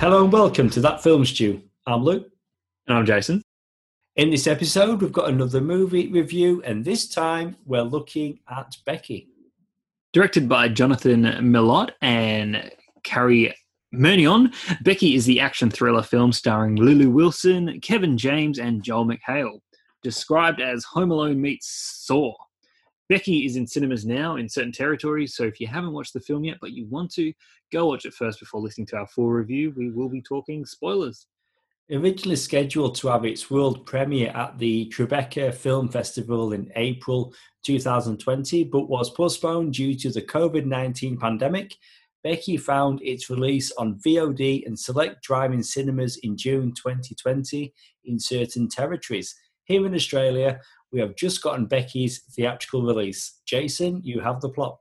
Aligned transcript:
Hello 0.00 0.24
and 0.24 0.32
welcome 0.32 0.70
to 0.70 0.80
That 0.80 1.02
Film 1.02 1.26
Stew. 1.26 1.62
I'm 1.86 2.02
Luke. 2.02 2.26
And 2.86 2.96
I'm 2.96 3.04
Jason. 3.04 3.42
In 4.16 4.30
this 4.30 4.46
episode, 4.46 5.02
we've 5.02 5.12
got 5.12 5.28
another 5.28 5.60
movie 5.60 6.08
review, 6.10 6.62
and 6.64 6.82
this 6.82 7.06
time 7.06 7.54
we're 7.66 7.82
looking 7.82 8.38
at 8.48 8.78
Becky. 8.86 9.28
Directed 10.14 10.48
by 10.48 10.68
Jonathan 10.70 11.24
Milott 11.24 11.90
and 12.00 12.72
Cary 13.04 13.54
Murnion, 13.94 14.54
Becky 14.82 15.16
is 15.16 15.26
the 15.26 15.38
action 15.38 15.70
thriller 15.70 16.02
film 16.02 16.32
starring 16.32 16.76
Lulu 16.76 17.10
Wilson, 17.10 17.78
Kevin 17.82 18.16
James, 18.16 18.58
and 18.58 18.82
Joel 18.82 19.04
McHale. 19.04 19.60
Described 20.02 20.62
as 20.62 20.82
Home 20.84 21.10
Alone 21.10 21.42
meets 21.42 21.68
Saw. 22.06 22.32
Becky 23.10 23.44
is 23.44 23.56
in 23.56 23.66
cinemas 23.66 24.06
now 24.06 24.36
in 24.36 24.48
certain 24.48 24.70
territories, 24.70 25.34
so 25.34 25.42
if 25.42 25.58
you 25.58 25.66
haven't 25.66 25.92
watched 25.92 26.12
the 26.12 26.20
film 26.20 26.44
yet 26.44 26.58
but 26.60 26.70
you 26.70 26.86
want 26.86 27.10
to, 27.14 27.32
go 27.72 27.86
watch 27.86 28.04
it 28.04 28.14
first 28.14 28.38
before 28.38 28.60
listening 28.60 28.86
to 28.86 28.98
our 28.98 29.06
full 29.08 29.28
review. 29.28 29.74
We 29.76 29.90
will 29.90 30.08
be 30.08 30.22
talking 30.22 30.64
spoilers. 30.64 31.26
Originally 31.90 32.36
scheduled 32.36 32.94
to 32.94 33.08
have 33.08 33.24
its 33.24 33.50
world 33.50 33.84
premiere 33.84 34.30
at 34.36 34.56
the 34.60 34.88
Tribeca 34.94 35.52
Film 35.52 35.88
Festival 35.88 36.52
in 36.52 36.70
April 36.76 37.34
2020, 37.64 38.62
but 38.62 38.88
was 38.88 39.10
postponed 39.10 39.74
due 39.74 39.96
to 39.96 40.10
the 40.10 40.22
COVID 40.22 40.66
19 40.66 41.18
pandemic, 41.18 41.74
Becky 42.22 42.56
found 42.56 43.02
its 43.02 43.28
release 43.28 43.72
on 43.72 43.98
VOD 44.06 44.64
and 44.66 44.78
select 44.78 45.24
drive-in 45.24 45.64
cinemas 45.64 46.16
in 46.22 46.36
June 46.36 46.72
2020 46.74 47.74
in 48.04 48.20
certain 48.20 48.68
territories. 48.68 49.34
Here 49.64 49.84
in 49.84 49.94
Australia, 49.94 50.60
we 50.92 51.00
have 51.00 51.16
just 51.16 51.42
gotten 51.42 51.66
Becky's 51.66 52.20
theatrical 52.34 52.82
release. 52.82 53.40
Jason, 53.46 54.00
you 54.02 54.20
have 54.20 54.40
the 54.40 54.48
plot. 54.48 54.78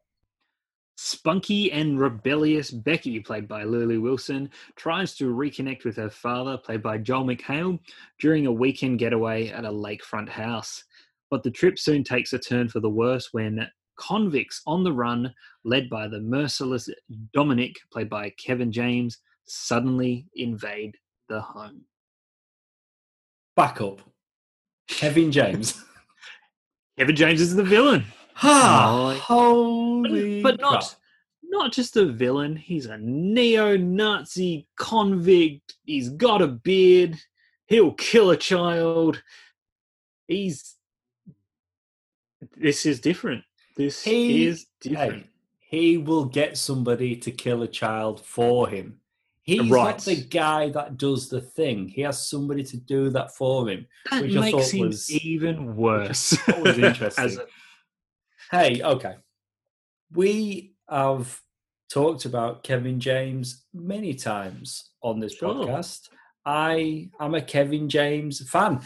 Spunky 0.97 1.71
and 1.71 1.97
rebellious 1.97 2.71
Becky, 2.71 3.21
played 3.21 3.47
by 3.47 3.63
Lulu 3.63 4.01
Wilson, 4.01 4.49
tries 4.75 5.15
to 5.15 5.33
reconnect 5.33 5.85
with 5.85 5.95
her 5.95 6.09
father, 6.09 6.57
played 6.57 6.83
by 6.83 6.97
Joel 6.97 7.23
McHale, 7.23 7.79
during 8.19 8.47
a 8.47 8.51
weekend 8.51 8.99
getaway 8.99 9.47
at 9.47 9.63
a 9.63 9.71
lakefront 9.71 10.27
house. 10.27 10.83
But 11.29 11.43
the 11.43 11.51
trip 11.51 11.79
soon 11.79 12.03
takes 12.03 12.33
a 12.33 12.39
turn 12.39 12.67
for 12.67 12.81
the 12.81 12.89
worse 12.89 13.29
when 13.31 13.65
convicts 13.97 14.61
on 14.65 14.83
the 14.83 14.91
run, 14.91 15.33
led 15.63 15.89
by 15.89 16.07
the 16.07 16.19
merciless 16.19 16.89
Dominic, 17.33 17.75
played 17.93 18.09
by 18.09 18.31
Kevin 18.31 18.71
James, 18.71 19.19
suddenly 19.45 20.27
invade 20.35 20.97
the 21.29 21.39
home. 21.39 21.83
Back 23.55 23.79
up. 23.79 24.01
Kevin 24.87 25.31
James. 25.31 25.81
Kevin 26.99 27.15
James 27.15 27.39
is 27.39 27.55
the 27.55 27.63
villain. 27.63 28.03
Ha! 28.33 29.15
Ah, 29.15 29.19
holy 29.21 30.41
but 30.43 30.59
not 30.59 30.81
crap. 30.81 30.91
not 31.43 31.71
just 31.71 31.95
a 31.95 32.05
villain. 32.05 32.57
He's 32.57 32.87
a 32.87 32.97
neo-Nazi 32.97 34.67
convict. 34.75 35.75
He's 35.85 36.09
got 36.09 36.41
a 36.41 36.47
beard. 36.47 37.15
He'll 37.67 37.93
kill 37.93 38.31
a 38.31 38.37
child. 38.37 39.23
He's. 40.27 40.75
This 42.57 42.85
is 42.85 42.99
different. 42.99 43.45
This 43.77 44.03
He- 44.03 44.45
is 44.45 44.65
different. 44.81 45.27
Hey, 45.59 45.79
he 45.91 45.97
will 45.97 46.25
get 46.25 46.57
somebody 46.57 47.15
to 47.15 47.31
kill 47.31 47.63
a 47.63 47.67
child 47.67 48.25
for 48.25 48.67
him. 48.67 48.98
He's 49.49 49.69
not 49.69 49.75
Right. 49.85 49.97
the 49.99 50.15
guy 50.15 50.69
that 50.69 50.97
does 50.97 51.29
the 51.29 51.41
thing. 51.41 51.87
He 51.89 52.01
has 52.01 52.27
somebody 52.29 52.63
to 52.63 52.77
do 52.77 53.09
that 53.11 53.35
for 53.35 53.67
him. 53.69 53.87
that 54.11 54.21
which 54.21 54.35
I 54.35 54.39
makes 54.41 54.51
thought 54.71 54.73
him 54.79 54.87
was- 54.87 55.11
even 55.11 55.75
worse. 55.75 56.29
thought 56.31 56.61
was 56.61 56.77
interesting. 56.89 57.39
A- 57.39 57.45
Hey, 58.51 58.81
okay. 58.81 59.15
We 60.13 60.73
have 60.89 61.39
talked 61.91 62.25
about 62.25 62.63
Kevin 62.63 62.99
James 62.99 63.65
many 63.73 64.13
times 64.13 64.89
on 65.03 65.19
this 65.19 65.35
Sure. 65.35 65.53
podcast. 65.53 66.09
I 66.45 67.09
am 67.19 67.35
a 67.35 67.41
Kevin 67.41 67.89
James 67.89 68.47
fan. 68.49 68.81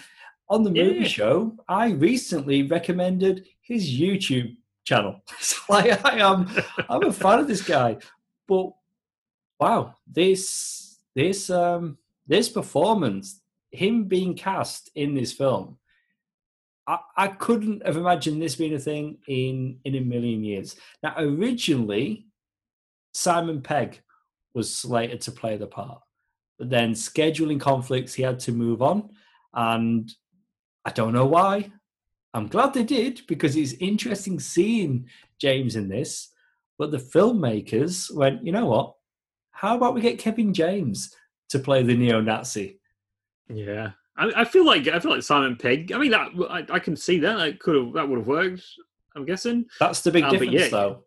On 0.49 0.63
the 0.63 0.69
movie 0.71 0.99
Yeah. 0.99 1.07
show, 1.07 1.57
I 1.67 1.91
recently 1.91 2.63
recommended 2.63 3.47
his 3.61 3.89
YouTube 3.89 4.57
channel. 4.85 5.21
Like, 5.69 6.03
I 6.05 6.17
am 6.19 6.49
I'm 6.89 7.03
a 7.03 7.13
fan 7.13 7.39
of 7.39 7.47
this 7.47 7.61
guy. 7.61 7.97
But 8.49 8.71
wow, 9.63 9.95
this 10.05 10.99
this 11.15 11.49
um 11.49 11.97
this 12.27 12.49
performance, 12.49 13.41
him 13.71 14.05
being 14.05 14.33
cast 14.35 14.89
in 14.95 15.15
this 15.15 15.31
film, 15.31 15.77
I, 16.87 16.97
I 17.15 17.27
couldn't 17.27 17.85
have 17.85 17.97
imagined 17.97 18.41
this 18.41 18.55
being 18.55 18.73
a 18.73 18.79
thing 18.79 19.05
in 19.27 19.79
in 19.85 19.95
a 19.95 20.01
million 20.01 20.43
years. 20.43 20.75
Now, 21.01 21.13
originally, 21.17 22.27
Simon 23.13 23.61
Pegg 23.61 24.01
was 24.53 24.75
slated 24.75 25.21
to 25.21 25.31
play 25.31 25.55
the 25.57 25.67
part, 25.67 26.01
but 26.59 26.69
then 26.69 26.93
scheduling 26.93 27.59
conflicts, 27.59 28.13
he 28.13 28.23
had 28.23 28.39
to 28.41 28.51
move 28.51 28.81
on, 28.81 28.97
and 29.53 30.11
I 30.83 30.91
don't 30.91 31.13
know 31.13 31.29
why. 31.37 31.71
I'm 32.33 32.47
glad 32.47 32.73
they 32.73 32.83
did 32.83 33.21
because 33.27 33.55
it's 33.55 33.73
interesting 33.73 34.39
seeing 34.39 35.07
James 35.39 35.75
in 35.75 35.87
this. 35.87 36.29
But 36.79 36.89
the 36.89 36.97
filmmakers 37.13 38.13
went, 38.13 38.43
you 38.43 38.51
know 38.51 38.65
what? 38.65 38.95
How 39.53 39.75
about 39.77 39.93
we 39.95 40.01
get 40.01 40.19
Kevin 40.19 40.53
James 40.53 41.15
to 41.49 41.59
play 41.59 41.83
the 41.83 41.95
neo-Nazi? 41.95 42.79
yeah, 43.49 43.91
I, 44.17 44.31
I 44.37 44.45
feel 44.45 44.65
like 44.65 44.87
I 44.87 44.99
feel 44.99 45.11
like 45.11 45.23
Simon 45.23 45.55
Pegg. 45.55 45.91
I 45.91 45.97
mean, 45.97 46.11
that 46.11 46.29
I, 46.49 46.65
I 46.75 46.79
can 46.79 46.95
see 46.95 47.19
that. 47.19 47.37
That 47.37 47.59
could 47.59 47.75
have 47.75 47.93
that 47.93 48.07
would 48.07 48.19
have 48.19 48.27
worked. 48.27 48.63
I'm 49.15 49.25
guessing. 49.25 49.65
That's 49.79 50.01
the 50.01 50.11
big 50.11 50.23
Uh, 50.25 50.31
difference, 50.31 50.53
yeah. 50.53 50.67
though. 50.69 51.03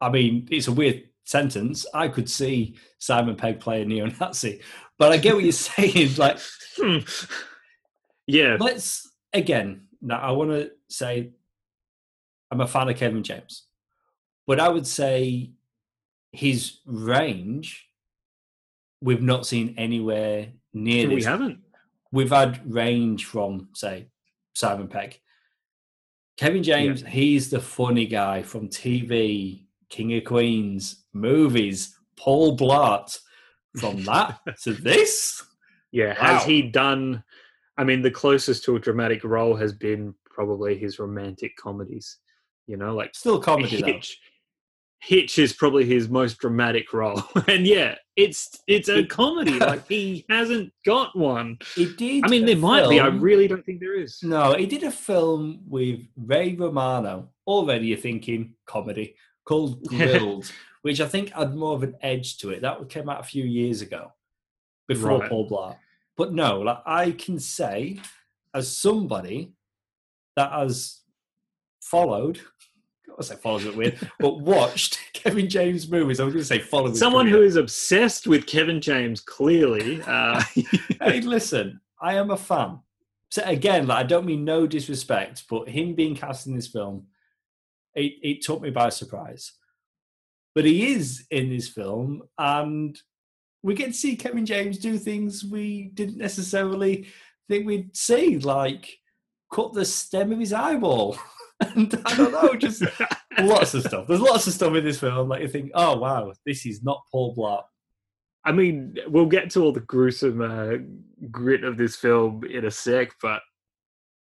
I 0.00 0.08
mean, 0.10 0.48
it's 0.50 0.68
a 0.68 0.72
weird 0.72 1.04
sentence. 1.24 1.84
I 1.94 2.08
could 2.08 2.28
see 2.30 2.76
Simon 2.98 3.34
Pegg 3.36 3.60
play 3.60 3.82
a 3.82 3.84
neo-Nazi, 3.84 4.60
but 4.98 5.12
I 5.12 5.16
get 5.16 5.34
what 5.34 5.42
you're 5.44 5.52
saying. 5.52 6.14
Like, 6.16 6.38
Hmm. 6.76 6.98
Yeah, 8.26 8.56
let's 8.60 9.10
again. 9.32 9.86
Now, 10.00 10.18
I 10.18 10.30
want 10.32 10.50
to 10.50 10.70
say 10.88 11.30
I'm 12.50 12.60
a 12.60 12.66
fan 12.66 12.88
of 12.88 12.96
Kevin 12.96 13.22
James, 13.22 13.64
but 14.46 14.60
I 14.60 14.68
would 14.68 14.86
say 14.86 15.50
his 16.34 16.80
range 16.86 17.88
we've 19.04 19.22
not 19.22 19.46
seen 19.46 19.74
anywhere 19.76 20.48
near 20.72 21.08
we 21.08 21.16
this. 21.16 21.26
haven't. 21.26 21.58
We've 22.10 22.30
had 22.30 22.60
range 22.72 23.26
from, 23.26 23.68
say, 23.74 24.08
Simon 24.54 24.88
Pegg. 24.88 25.20
Kevin 26.38 26.62
James, 26.62 27.04
he's 27.06 27.50
the 27.50 27.60
funny 27.60 28.06
guy 28.06 28.42
from 28.42 28.68
TV, 28.68 29.66
King 29.90 30.16
of 30.16 30.24
Queens, 30.24 31.04
movies, 31.12 31.96
Paul 32.16 32.56
Blart. 32.56 33.18
From 33.76 34.04
that 34.04 34.38
to 34.62 34.72
this, 34.72 35.42
Yeah, 35.92 36.14
has 36.14 36.44
he 36.44 36.62
done? 36.62 37.22
I 37.76 37.84
mean, 37.84 38.02
the 38.02 38.10
closest 38.10 38.64
to 38.64 38.76
a 38.76 38.80
dramatic 38.80 39.22
role 39.24 39.56
has 39.56 39.72
been 39.72 40.14
probably 40.24 40.78
his 40.78 40.98
romantic 40.98 41.56
comedies. 41.56 42.18
You 42.66 42.76
know, 42.76 42.94
like 42.94 43.14
still 43.14 43.40
comedy 43.40 43.80
though. 43.80 43.86
Hitch. 43.86 44.18
Hitch 45.04 45.38
is 45.38 45.52
probably 45.52 45.84
his 45.84 46.08
most 46.08 46.38
dramatic 46.38 46.92
role, 46.94 47.22
and 47.48 47.66
yeah, 47.66 47.96
it's 48.16 48.58
it's 48.66 48.88
a 48.88 49.04
comedy. 49.04 49.58
like 49.58 49.86
he 49.86 50.24
hasn't 50.30 50.72
got 50.86 51.16
one. 51.16 51.58
He 51.74 51.92
did. 51.94 52.24
I 52.24 52.28
mean, 52.28 52.46
there 52.46 52.56
might 52.56 52.88
be. 52.88 53.00
I 53.00 53.08
really 53.08 53.46
don't 53.46 53.64
think 53.66 53.80
there 53.80 54.00
is. 54.00 54.22
No, 54.22 54.54
he 54.54 54.64
did 54.64 54.82
a 54.82 54.90
film 54.90 55.60
with 55.68 56.00
Ray 56.16 56.54
Romano. 56.54 57.28
Already 57.46 57.88
you're 57.88 57.98
thinking 57.98 58.54
comedy 58.64 59.14
called 59.44 59.84
Grilled, 59.88 60.50
which 60.80 61.02
I 61.02 61.06
think 61.06 61.30
had 61.30 61.54
more 61.54 61.74
of 61.74 61.82
an 61.82 61.96
edge 62.00 62.38
to 62.38 62.50
it. 62.50 62.62
That 62.62 62.88
came 62.88 63.10
out 63.10 63.20
a 63.20 63.24
few 63.24 63.44
years 63.44 63.82
ago 63.82 64.10
before 64.88 65.20
Right. 65.20 65.28
Paul 65.28 65.50
Blart. 65.50 65.76
But 66.16 66.32
no, 66.32 66.60
like 66.60 66.78
I 66.86 67.10
can 67.10 67.38
say, 67.38 67.98
as 68.54 68.74
somebody 68.74 69.52
that 70.36 70.50
has 70.50 71.00
followed, 71.82 72.40
I 73.18 73.22
say 73.22 73.36
followed 73.36 73.62
a 73.62 73.64
bit 73.66 73.76
weird, 73.76 74.10
but 74.18 74.40
watched 74.40 74.98
Kevin 75.12 75.48
James 75.48 75.88
movies. 75.88 76.20
I 76.20 76.24
was 76.24 76.34
going 76.34 76.42
to 76.42 76.46
say 76.46 76.58
followed. 76.58 76.90
his 76.90 76.98
Someone 76.98 77.28
who 77.28 77.42
is 77.42 77.56
obsessed 77.56 78.26
with 78.26 78.46
Kevin 78.46 78.80
James, 78.80 79.20
clearly. 79.20 80.02
Uh, 80.02 80.42
hey, 81.00 81.20
listen, 81.20 81.80
I 82.00 82.14
am 82.14 82.30
a 82.30 82.36
fan. 82.36 82.80
So 83.30 83.42
again, 83.44 83.86
like 83.86 83.98
I 83.98 84.02
don't 84.06 84.26
mean 84.26 84.44
no 84.44 84.66
disrespect, 84.66 85.44
but 85.48 85.68
him 85.68 85.94
being 85.94 86.14
cast 86.14 86.46
in 86.46 86.54
this 86.54 86.68
film, 86.68 87.06
it, 87.94 88.14
it 88.22 88.42
took 88.42 88.60
me 88.60 88.70
by 88.70 88.88
surprise. 88.88 89.52
But 90.54 90.64
he 90.64 90.92
is 90.92 91.26
in 91.30 91.50
this 91.50 91.68
film, 91.68 92.22
and 92.38 92.96
we 93.62 93.74
get 93.74 93.86
to 93.86 93.92
see 93.92 94.14
Kevin 94.14 94.46
James 94.46 94.78
do 94.78 94.98
things 94.98 95.44
we 95.44 95.90
didn't 95.94 96.18
necessarily 96.18 97.06
think 97.48 97.66
we'd 97.66 97.96
see, 97.96 98.38
like 98.38 98.98
cut 99.52 99.72
the 99.72 99.84
stem 99.84 100.32
of 100.32 100.38
his 100.38 100.52
eyeball. 100.52 101.16
and 101.74 102.00
I 102.04 102.16
don't 102.16 102.32
know, 102.32 102.54
just 102.54 102.82
lots 103.40 103.74
of 103.74 103.82
stuff. 103.82 104.06
There's 104.06 104.20
lots 104.20 104.46
of 104.46 104.52
stuff 104.52 104.74
in 104.74 104.84
this 104.84 105.00
film. 105.00 105.28
Like 105.28 105.42
you 105.42 105.48
think, 105.48 105.70
oh 105.74 105.96
wow, 105.98 106.32
this 106.44 106.66
is 106.66 106.82
not 106.82 107.02
Paul 107.10 107.34
Blart. 107.34 107.62
I 108.44 108.52
mean, 108.52 108.96
we'll 109.06 109.26
get 109.26 109.50
to 109.50 109.62
all 109.62 109.72
the 109.72 109.80
gruesome 109.80 110.42
uh, 110.42 110.76
grit 111.30 111.64
of 111.64 111.78
this 111.78 111.96
film 111.96 112.44
in 112.44 112.64
a 112.66 112.70
sec, 112.70 113.10
but 113.22 113.40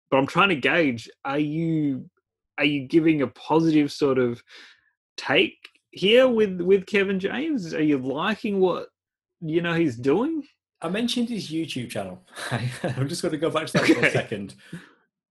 but 0.10 0.18
I'm 0.18 0.28
trying 0.28 0.50
to 0.50 0.56
gauge: 0.56 1.10
are 1.26 1.40
you 1.40 2.10
are 2.58 2.66
you 2.66 2.88
giving 2.88 3.22
a 3.22 3.28
positive 3.28 3.92
sort 3.92 4.20
of 4.20 4.44
take 5.18 5.58
here 5.92 6.28
with 6.28 6.62
with 6.62 6.86
Kevin 6.86 7.20
James? 7.20 7.74
Are 7.74 7.82
you 7.82 7.98
liking 7.98 8.60
what 8.60 8.88
you 9.40 9.62
know 9.62 9.74
he's 9.74 9.96
doing? 9.96 10.44
I 10.82 10.90
mentioned 10.90 11.30
his 11.30 11.50
YouTube 11.50 11.90
channel. 11.90 12.24
I'm 12.52 13.08
just 13.08 13.22
going 13.22 13.32
to 13.32 13.38
go 13.38 13.50
back 13.50 13.68
to 13.68 13.74
that 13.74 13.86
for 13.86 14.06
a 14.06 14.12
second. 14.12 14.56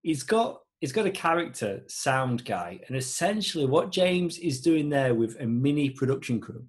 He's 0.02 0.22
got 0.22 0.60
he's 0.80 0.92
got 0.92 1.06
a 1.06 1.10
character, 1.10 1.82
sound 1.88 2.44
guy, 2.44 2.80
and 2.88 2.96
essentially 2.96 3.66
what 3.66 3.92
James 3.92 4.38
is 4.38 4.60
doing 4.60 4.88
there 4.88 5.14
with 5.14 5.38
a 5.40 5.46
mini 5.46 5.90
production 5.90 6.40
crew, 6.40 6.64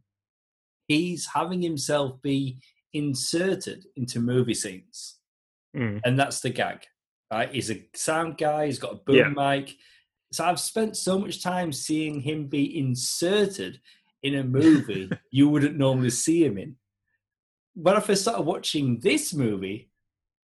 he's 0.88 1.26
having 1.34 1.62
himself 1.62 2.22
be 2.22 2.60
inserted 2.94 3.86
into 3.96 4.20
movie 4.20 4.54
scenes, 4.54 5.18
Mm. 5.76 6.02
and 6.04 6.20
that's 6.20 6.42
the 6.42 6.50
gag. 6.50 6.86
Right? 7.32 7.50
He's 7.54 7.72
a 7.72 7.88
sound 7.96 8.38
guy. 8.38 8.66
He's 8.66 8.78
got 8.80 8.92
a 8.92 8.96
boom 8.98 9.16
Yeah. 9.16 9.30
mic. 9.30 9.78
So 10.34 10.44
I've 10.44 10.60
spent 10.60 10.98
so 10.98 11.18
much 11.18 11.42
time 11.42 11.72
seeing 11.72 12.20
him 12.20 12.48
be 12.48 12.78
inserted 12.78 13.80
in 14.22 14.36
a 14.36 14.44
movie 14.44 15.10
you 15.32 15.48
wouldn't 15.48 15.78
normally 15.78 16.10
see 16.10 16.44
him 16.44 16.58
in. 16.58 16.76
When 17.74 17.96
I 17.96 18.02
first 18.02 18.24
started 18.24 18.42
watching 18.44 19.00
this 19.00 19.34
movie, 19.34 19.90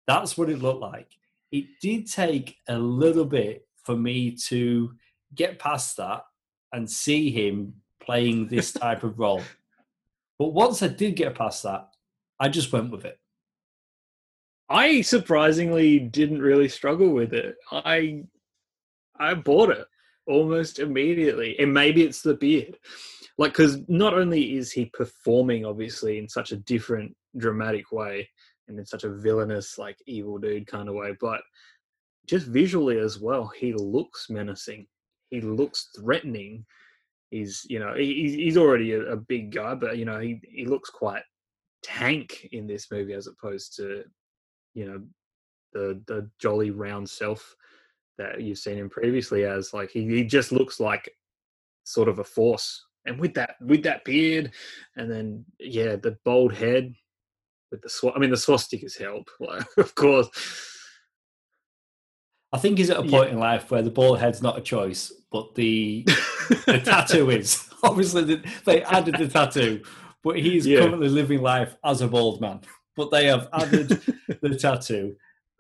that's 0.07 0.39
what 0.39 0.49
it 0.49 0.61
looked 0.63 0.81
like. 0.81 1.19
It 1.53 1.67
did 1.81 2.11
take 2.11 2.57
a 2.69 2.79
little 2.79 3.25
bit 3.25 3.67
for 3.85 3.97
me 3.97 4.33
to 4.49 4.93
get 5.35 5.59
past 5.59 5.97
that 5.97 6.23
and 6.73 6.89
see 6.89 7.31
him 7.31 7.75
playing 8.03 8.49
this 8.49 8.73
type 8.85 9.03
of 9.03 9.19
role. 9.19 9.43
But 10.39 10.49
once 10.49 10.83
I 10.83 10.89
did 10.89 11.17
get 11.17 11.35
past 11.35 11.63
that, 11.65 11.89
I 12.39 12.49
just 12.49 12.73
went 12.73 12.91
with 12.91 13.05
it. 13.05 13.19
I 14.69 15.01
surprisingly 15.01 15.99
didn't 15.99 16.41
really 16.41 16.69
struggle 16.69 17.11
with 17.11 17.35
it. 17.35 17.57
I 17.73 18.23
I 19.19 19.35
bought 19.35 19.71
it 19.71 19.87
almost 20.27 20.79
immediately, 20.79 21.59
and 21.59 21.75
maybe 21.75 22.03
it's 22.03 22.23
the 22.23 22.35
beard. 22.35 22.79
Like, 23.37 23.53
because 23.53 23.79
not 23.89 24.15
only 24.15 24.57
is 24.57 24.71
he 24.71 24.87
performing 24.87 25.65
obviously 25.65 26.19
in 26.19 26.29
such 26.29 26.53
a 26.53 26.57
different, 26.57 27.17
dramatic 27.37 27.91
way, 27.91 28.29
and 28.71 28.79
in 28.79 28.87
such 28.87 29.05
a 29.05 29.11
villainous, 29.11 29.77
like 29.77 29.99
evil 30.07 30.39
dude 30.39 30.67
kind 30.67 30.89
of 30.89 30.95
way, 30.95 31.15
but 31.21 31.43
just 32.27 32.47
visually 32.47 32.99
as 32.99 33.19
well, 33.19 33.49
he 33.49 33.73
looks 33.75 34.31
menacing. 34.31 34.87
He 35.31 35.41
looks 35.41 35.91
threatening. 35.99 36.65
He's, 37.31 37.67
you 37.69 37.79
know, 37.81 37.95
he, 37.95 38.15
he's- 38.15 38.35
he's 38.35 38.57
already 38.57 38.93
a, 38.93 39.01
a 39.13 39.17
big 39.17 39.53
guy, 39.53 39.75
but 39.75 39.99
you 39.99 40.05
know, 40.05 40.19
he 40.21 40.41
he 40.49 40.65
looks 40.65 40.91
quite 40.91 41.23
tank 41.83 42.49
in 42.53 42.67
this 42.67 42.91
movie 42.91 43.15
as 43.15 43.27
opposed 43.27 43.75
to 43.77 44.05
you 44.75 44.87
know 44.87 45.01
the 45.73 46.01
the 46.07 46.29
jolly 46.39 46.71
round 46.71 47.09
self 47.09 47.57
that 48.19 48.41
you've 48.43 48.59
seen 48.59 48.77
him 48.77 48.91
previously 48.91 49.45
as 49.45 49.73
like 49.73 49.91
he, 49.91 50.07
he 50.07 50.23
just 50.25 50.53
looks 50.53 50.79
like 50.79 51.11
sort 51.85 52.09
of 52.09 52.19
a 52.19 52.25
force 52.25 52.85
and 53.07 53.19
with 53.19 53.33
that 53.33 53.55
with 53.63 53.83
that 53.83 54.05
beard 54.05 54.53
and 54.97 55.11
then 55.11 55.43
yeah 55.59 55.97
the 55.97 56.17
bald 56.25 56.53
head 56.53 56.93
with 57.71 57.83
the 57.83 57.89
swa- 57.89 58.13
i 58.15 58.19
mean 58.19 58.31
the 58.31 58.37
swastikas 58.37 58.99
help 58.99 59.31
like, 59.41 59.67
of 59.79 59.95
course 59.95 60.29
I 62.53 62.59
think 62.59 62.79
he's 62.79 62.91
at 62.91 62.99
a 62.99 63.05
Yeah. 63.05 63.11
point 63.17 63.31
in 63.31 63.39
life 63.39 63.71
where 63.71 63.81
the 63.81 63.93
bald 63.93 64.19
head's 64.19 64.43
not 64.43 64.59
a 64.59 64.61
choice, 64.61 65.13
but 65.31 65.55
the 65.55 66.03
the 66.67 66.81
tattoo 66.85 67.31
is. 67.31 67.69
Obviously, 67.85 68.25
the, 68.25 68.53
they 68.65 68.83
added 68.83 69.15
the 69.19 69.29
tattoo, 69.29 69.85
but 70.25 70.37
he's 70.37 70.67
Yeah. 70.67 70.81
currently 70.81 71.09
living 71.09 71.43
life 71.43 71.77
as 71.85 72.01
a 72.01 72.09
bald 72.09 72.41
man. 72.41 72.59
But 72.97 73.13
they 73.13 73.27
have 73.27 73.47
added 73.53 74.03
the 74.43 74.57
tattoo, 74.59 75.15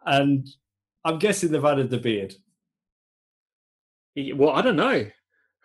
and 0.04 0.48
I'm 1.04 1.20
guessing 1.20 1.52
they've 1.52 1.64
added 1.64 1.90
the 1.90 1.98
beard. 1.98 2.34
Well 4.34 4.50
i 4.50 4.60
don't 4.60 4.74
know 4.74 5.06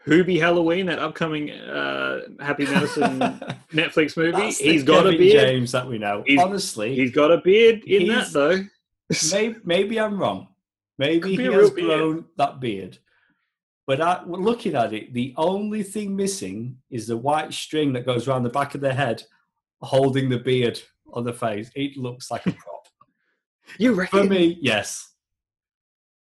Hubie 0.05 0.39
Halloween, 0.39 0.85
that 0.87 0.99
upcoming 0.99 1.49
uh, 1.51 2.21
Happy 2.39 2.65
Madison 2.65 3.19
Netflix 3.73 4.15
movie, 4.15 4.31
That's 4.31 4.59
he's 4.59 4.83
got 4.83 5.07
a 5.07 5.17
beard. 5.17 5.41
James 5.41 5.71
that 5.71 5.87
we 5.87 5.97
know. 5.97 6.23
He's- 6.25 6.41
Honestly, 6.43 6.95
He's 6.95 7.11
got 7.11 7.31
a 7.31 7.37
beard 7.39 7.83
in 7.85 8.07
that 8.09 8.31
though. 8.31 8.63
maybe, 9.31 9.55
maybe 9.63 9.99
I'm 9.99 10.19
wrong. 10.19 10.47
Maybe 10.97 11.35
he 11.35 11.43
has 11.45 11.55
real 11.55 11.71
beard. 11.71 11.87
grown 11.99 12.25
that 12.37 12.59
beard. 12.59 12.97
But 13.87 14.01
I, 14.01 14.23
looking 14.25 14.75
at 14.75 14.93
it, 14.93 15.13
the 15.13 15.33
only 15.37 15.83
thing 15.83 16.15
missing 16.15 16.77
is 16.89 17.07
the 17.07 17.17
white 17.17 17.53
string 17.53 17.93
that 17.93 18.05
goes 18.05 18.27
around 18.27 18.43
the 18.43 18.49
back 18.49 18.73
of 18.75 18.81
the 18.81 18.93
head, 18.93 19.23
holding 19.81 20.29
the 20.29 20.39
beard 20.39 20.81
on 21.13 21.23
the 21.23 21.33
face. 21.33 21.69
It 21.75 21.95
looks 21.97 22.31
like 22.31 22.45
a 22.47 22.51
prop. 22.51 22.87
You 23.77 23.93
reckon? 23.93 24.23
For 24.23 24.29
me, 24.29 24.57
yes, 24.61 25.11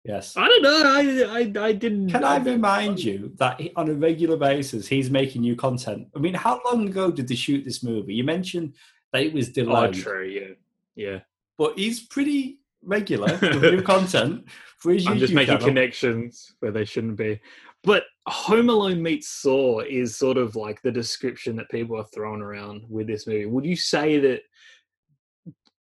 yes. 0.05 0.37
I 0.37 0.47
don't 0.49 0.63
know. 0.63 0.83
I 0.85 1.39
I, 1.61 1.67
I 1.69 1.73
didn't. 1.73 2.11
Can 2.11 2.25
I 2.25 2.37
remind 2.39 3.03
you 3.03 3.33
that 3.39 3.61
he- 3.61 3.73
on 3.77 3.89
a 3.89 3.95
regular 3.95 4.37
basis 4.37 4.87
he's 4.87 5.11
making 5.11 5.43
new 5.43 5.57
content? 5.57 6.09
I 6.15 6.19
mean, 6.19 6.35
how 6.35 6.61
long 6.65 6.87
ago 6.89 7.11
did 7.11 7.29
they 7.29 7.35
shoot 7.35 7.65
this 7.65 7.83
movie? 7.83 8.15
You 8.15 8.25
mentioned 8.25 8.75
that 9.13 9.23
it 9.23 9.33
was 9.33 9.49
Oh, 9.49 9.53
delayed, 9.53 9.95
true. 9.95 10.25
Yeah, 10.27 10.55
yeah. 10.95 11.19
but 11.59 11.79
he's 11.79 12.01
pretty 12.01 12.59
regular 12.83 13.39
with 13.43 13.63
new 13.63 13.83
content 13.83 14.45
for 14.79 14.93
his 14.93 15.07
I'm 15.07 15.19
just 15.19 15.33
making 15.33 15.55
channel. 15.55 15.69
connections 15.69 16.53
where 16.61 16.73
they 16.73 16.85
shouldn't 16.85 17.17
be. 17.17 17.41
But 17.83 18.05
Home 18.27 18.71
Alone 18.71 19.03
meets 19.03 19.29
Saw 19.29 19.81
is 19.81 20.17
sort 20.17 20.39
of 20.39 20.57
like 20.57 20.81
the 20.83 20.91
description 20.91 21.55
that 21.57 21.71
people 21.71 21.99
are 21.99 22.07
throwing 22.15 22.41
around 22.41 22.85
with 22.89 23.07
this 23.07 23.27
movie. 23.27 23.45
Would 23.47 23.65
you 23.67 23.77
say 23.77 24.19
that 24.21 24.41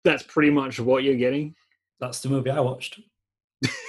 that's 0.04 0.24
pretty 0.24 0.50
much 0.52 0.80
what 0.80 1.04
you're 1.04 1.16
getting? 1.16 1.56
That's 2.00 2.22
the 2.22 2.30
movie 2.30 2.50
I 2.50 2.60
watched. 2.60 3.00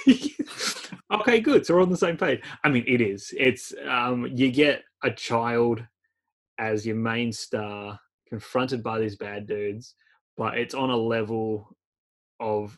okay, 1.13 1.39
good. 1.39 1.65
So 1.65 1.75
we're 1.75 1.81
on 1.81 1.89
the 1.89 1.97
same 1.97 2.17
page. 2.17 2.41
I 2.63 2.69
mean, 2.69 2.83
it 2.87 3.01
is. 3.01 3.33
It's 3.37 3.73
um, 3.87 4.27
you 4.33 4.51
get 4.51 4.83
a 5.03 5.11
child 5.11 5.83
as 6.57 6.85
your 6.85 6.95
main 6.95 7.31
star, 7.31 7.99
confronted 8.27 8.83
by 8.83 8.99
these 8.99 9.15
bad 9.15 9.47
dudes, 9.47 9.95
but 10.37 10.57
it's 10.57 10.73
on 10.73 10.89
a 10.89 10.97
level 10.97 11.75
of 12.39 12.77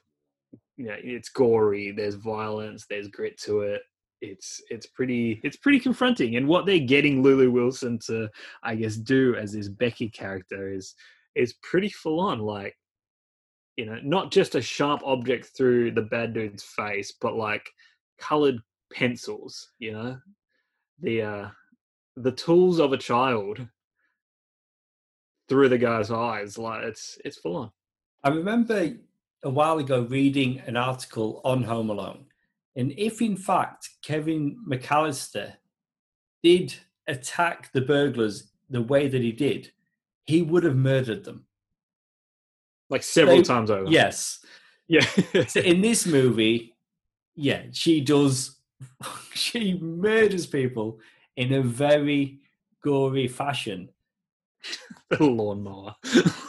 you 0.77 0.87
know, 0.87 0.95
it's 0.97 1.29
gory. 1.29 1.91
There's 1.91 2.15
violence. 2.15 2.85
There's 2.89 3.07
grit 3.07 3.39
to 3.41 3.61
it. 3.61 3.81
It's 4.21 4.61
it's 4.69 4.87
pretty 4.87 5.39
it's 5.43 5.57
pretty 5.57 5.79
confronting. 5.79 6.35
And 6.35 6.47
what 6.47 6.65
they're 6.65 6.79
getting 6.79 7.21
Lulu 7.21 7.51
Wilson 7.51 7.99
to, 8.07 8.29
I 8.63 8.75
guess, 8.75 8.95
do 8.95 9.35
as 9.35 9.53
this 9.53 9.69
Becky 9.69 10.09
character 10.09 10.73
is 10.73 10.95
is 11.35 11.55
pretty 11.61 11.89
full 11.89 12.19
on. 12.19 12.39
Like 12.39 12.75
you 13.77 13.85
know, 13.85 13.99
not 14.03 14.31
just 14.31 14.55
a 14.55 14.61
sharp 14.61 15.01
object 15.03 15.51
through 15.55 15.91
the 15.91 16.01
bad 16.01 16.33
dude's 16.33 16.63
face, 16.63 17.13
but 17.19 17.35
like 17.35 17.69
colored 18.17 18.59
pencils, 18.93 19.71
you 19.79 19.91
know? 19.91 20.17
The 21.01 21.21
uh 21.21 21.47
the 22.15 22.31
tools 22.31 22.79
of 22.79 22.93
a 22.93 22.97
child 22.97 23.67
through 25.49 25.69
the 25.69 25.77
guy's 25.77 26.11
eyes. 26.11 26.57
Like 26.57 26.83
it's 26.83 27.17
it's 27.25 27.37
full 27.37 27.57
on. 27.57 27.71
I 28.23 28.29
remember 28.29 28.93
a 29.43 29.49
while 29.49 29.77
ago 29.77 30.01
reading 30.01 30.61
an 30.65 30.77
article 30.77 31.41
on 31.43 31.63
Home 31.63 31.89
Alone, 31.89 32.25
and 32.75 32.93
if 32.97 33.21
in 33.21 33.35
fact 33.35 33.89
Kevin 34.01 34.57
McAllister 34.67 35.53
did 36.41 36.73
attack 37.07 37.71
the 37.73 37.81
burglars 37.81 38.51
the 38.69 38.81
way 38.81 39.07
that 39.07 39.21
he 39.21 39.31
did, 39.31 39.71
he 40.23 40.41
would 40.41 40.63
have 40.63 40.75
murdered 40.75 41.23
them. 41.23 41.45
Like 42.89 43.03
several 43.03 43.37
They- 43.37 43.43
times 43.43 43.71
over. 43.71 43.89
Yes. 43.89 44.39
Yeah. 44.87 45.05
So 45.47 45.59
in 45.61 45.81
this 45.81 46.05
movie, 46.05 46.75
yeah, 47.35 47.63
she 47.71 48.01
does. 48.01 48.57
She 49.33 49.77
murders 49.79 50.45
people 50.45 50.99
in 51.35 51.53
a 51.53 51.61
very 51.61 52.39
gory 52.81 53.27
fashion. 53.27 53.89
the 55.09 55.23
lawnmower. 55.23 55.95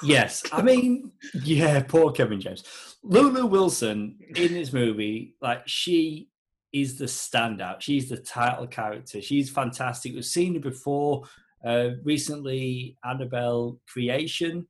Yes, 0.03 0.43
I 0.53 0.63
mean, 0.63 1.11
yeah, 1.43 1.83
poor 1.83 2.13
Kevin 2.13 2.41
James. 2.41 2.63
Lulu 3.03 3.47
Wilson 3.47 4.19
in 4.35 4.55
this 4.55 4.73
movie, 4.73 5.35
like 5.41 5.67
she 5.67 6.29
is 6.73 6.97
the 6.99 7.07
standout. 7.07 7.81
She's 7.81 8.09
the 8.09 8.17
title 8.19 8.67
character. 8.67 9.21
She's 9.21 9.51
fantastic. 9.51 10.15
We've 10.15 10.25
seen 10.25 10.55
her 10.55 10.61
before. 10.61 11.25
Uh, 11.65 11.91
recently, 12.05 12.97
Annabelle 13.05 13.81
Creation. 13.89 14.67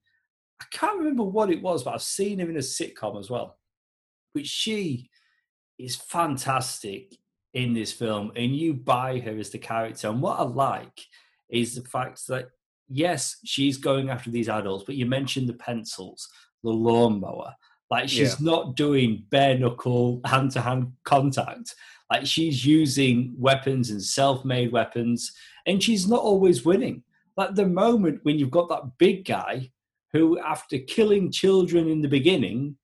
I 0.61 0.65
can't 0.71 0.99
remember 0.99 1.25
what 1.25 1.51
it 1.51 1.63
was, 1.63 1.85
but 1.85 1.95
I've 1.95 2.03
seen 2.03 2.39
her 2.39 2.49
in 2.49 2.57
a 2.57 2.61
sitcom 2.61 3.19
as 3.19 3.31
well. 3.31 3.59
But 4.35 4.47
she 4.47 5.11
is 5.79 5.97
fantastic 5.97 7.17
in 7.53 7.75
this 7.75 7.93
film, 7.93 8.33
and 8.37 8.57
you 8.57 8.75
buy 8.75 9.19
her 9.21 9.39
as 9.39 9.51
the 9.51 9.59
character. 9.59 10.09
And 10.09 10.23
what 10.23 10.39
I 10.39 10.43
like 10.43 11.01
is 11.49 11.75
the 11.75 11.89
fact 11.89 12.27
that 12.29 12.49
yes, 12.89 13.37
she's 13.45 13.77
going 13.77 14.11
after 14.11 14.31
these 14.31 14.49
adults, 14.49 14.85
but 14.85 14.97
you 14.97 15.07
mentioned 15.07 15.49
the 15.49 15.55
pencils, 15.55 16.29
the 16.63 16.71
lawnmower. 16.71 17.55
Like 17.91 18.09
she's 18.09 18.41
not 18.41 18.75
doing 18.75 19.25
bare 19.31 19.57
knuckle 19.57 20.21
hand 20.25 20.51
to 20.53 20.61
hand 20.61 20.93
contact. 21.05 21.75
Like 22.11 22.27
she's 22.27 22.65
using 22.65 23.35
weapons 23.39 23.91
and 23.91 24.03
self 24.03 24.45
made 24.45 24.73
weapons, 24.73 25.33
and 25.67 25.83
she's 25.83 26.09
not 26.09 26.21
always 26.21 26.65
winning. 26.65 27.03
Like 27.37 27.55
the 27.55 27.67
moment 27.67 28.21
when 28.23 28.39
you've 28.39 28.51
got 28.51 28.69
that 28.71 28.99
big 28.99 29.25
guy 29.25 29.71
who, 30.17 30.39
after 30.41 30.79
killing 30.79 31.31
children 31.31 31.89
in 31.89 32.01
the 32.03 32.09
beginning, 32.09 32.77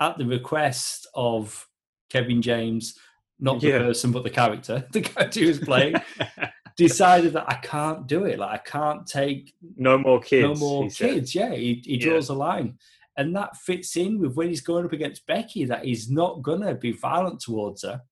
at 0.00 0.18
the 0.18 0.26
request 0.26 1.06
of 1.14 1.66
Kevin 2.10 2.42
James, 2.42 2.98
not 3.38 3.60
the 3.60 3.68
Yeah. 3.68 3.78
person 3.78 4.12
but 4.12 4.22
the 4.24 4.30
character, 4.30 4.86
the 4.92 5.00
character 5.00 5.46
was 5.46 5.58
playing, 5.60 5.94
decided 6.76 7.32
that 7.34 7.48
I 7.48 7.54
can't 7.54 8.06
do 8.06 8.24
it. 8.24 8.38
Like 8.38 8.60
I 8.60 8.62
can't 8.70 9.06
take 9.06 9.54
no 9.76 9.98
more 9.98 10.20
kids. 10.20 10.60
no 10.60 10.66
more 10.66 10.84
he 10.84 10.90
said. 10.90 11.14
kids. 11.14 11.34
Yeah, 11.34 11.54
he, 11.54 11.82
he 11.84 11.96
Yeah. 11.96 12.10
draws 12.10 12.28
a 12.28 12.34
line, 12.34 12.78
and 13.16 13.34
that 13.36 13.56
fits 13.56 13.96
in 13.96 14.18
with 14.18 14.34
when 14.34 14.48
he's 14.48 14.60
going 14.60 14.84
up 14.84 14.92
against 14.92 15.26
Becky. 15.26 15.64
That 15.64 15.84
he's 15.84 16.10
not 16.10 16.42
gonna 16.42 16.74
be 16.74 16.92
violent 16.92 17.40
towards 17.40 17.82
her. 17.82 18.02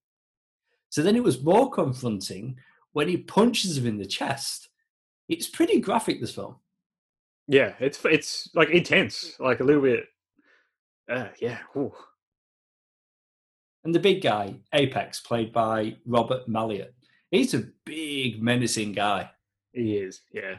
So 0.91 1.03
then 1.03 1.17
it 1.17 1.23
was 1.23 1.43
more 1.43 1.71
confronting 1.71 2.57
when 2.93 3.09
he 3.09 3.17
punches 3.19 3.79
him 3.79 3.87
in 3.87 3.99
the 3.99 4.07
chest. 4.07 4.69
It's 5.29 5.49
pretty 5.49 5.81
graphic. 5.81 6.21
This 6.21 6.35
film. 6.35 6.57
Yeah, 7.51 7.73
it's 7.81 7.99
it's 8.05 8.49
like 8.55 8.71
intense, 8.71 9.35
like 9.41 9.59
a 9.59 9.65
little 9.65 9.83
bit. 9.83 10.05
Uh, 11.11 11.27
yeah. 11.41 11.59
ooh. 11.77 11.93
And 13.83 13.93
the 13.93 13.99
big 13.99 14.23
guy, 14.23 14.55
Apex, 14.73 15.19
played 15.19 15.53
by 15.53 15.97
Robert 16.07 16.47
Maillet. 16.49 16.95
He's 17.33 17.55
a 17.55 17.65
big, 17.85 18.41
menacing 18.41 18.93
guy. 18.93 19.31
He 19.73 19.97
is, 19.97 20.21
yeah. 20.33 20.59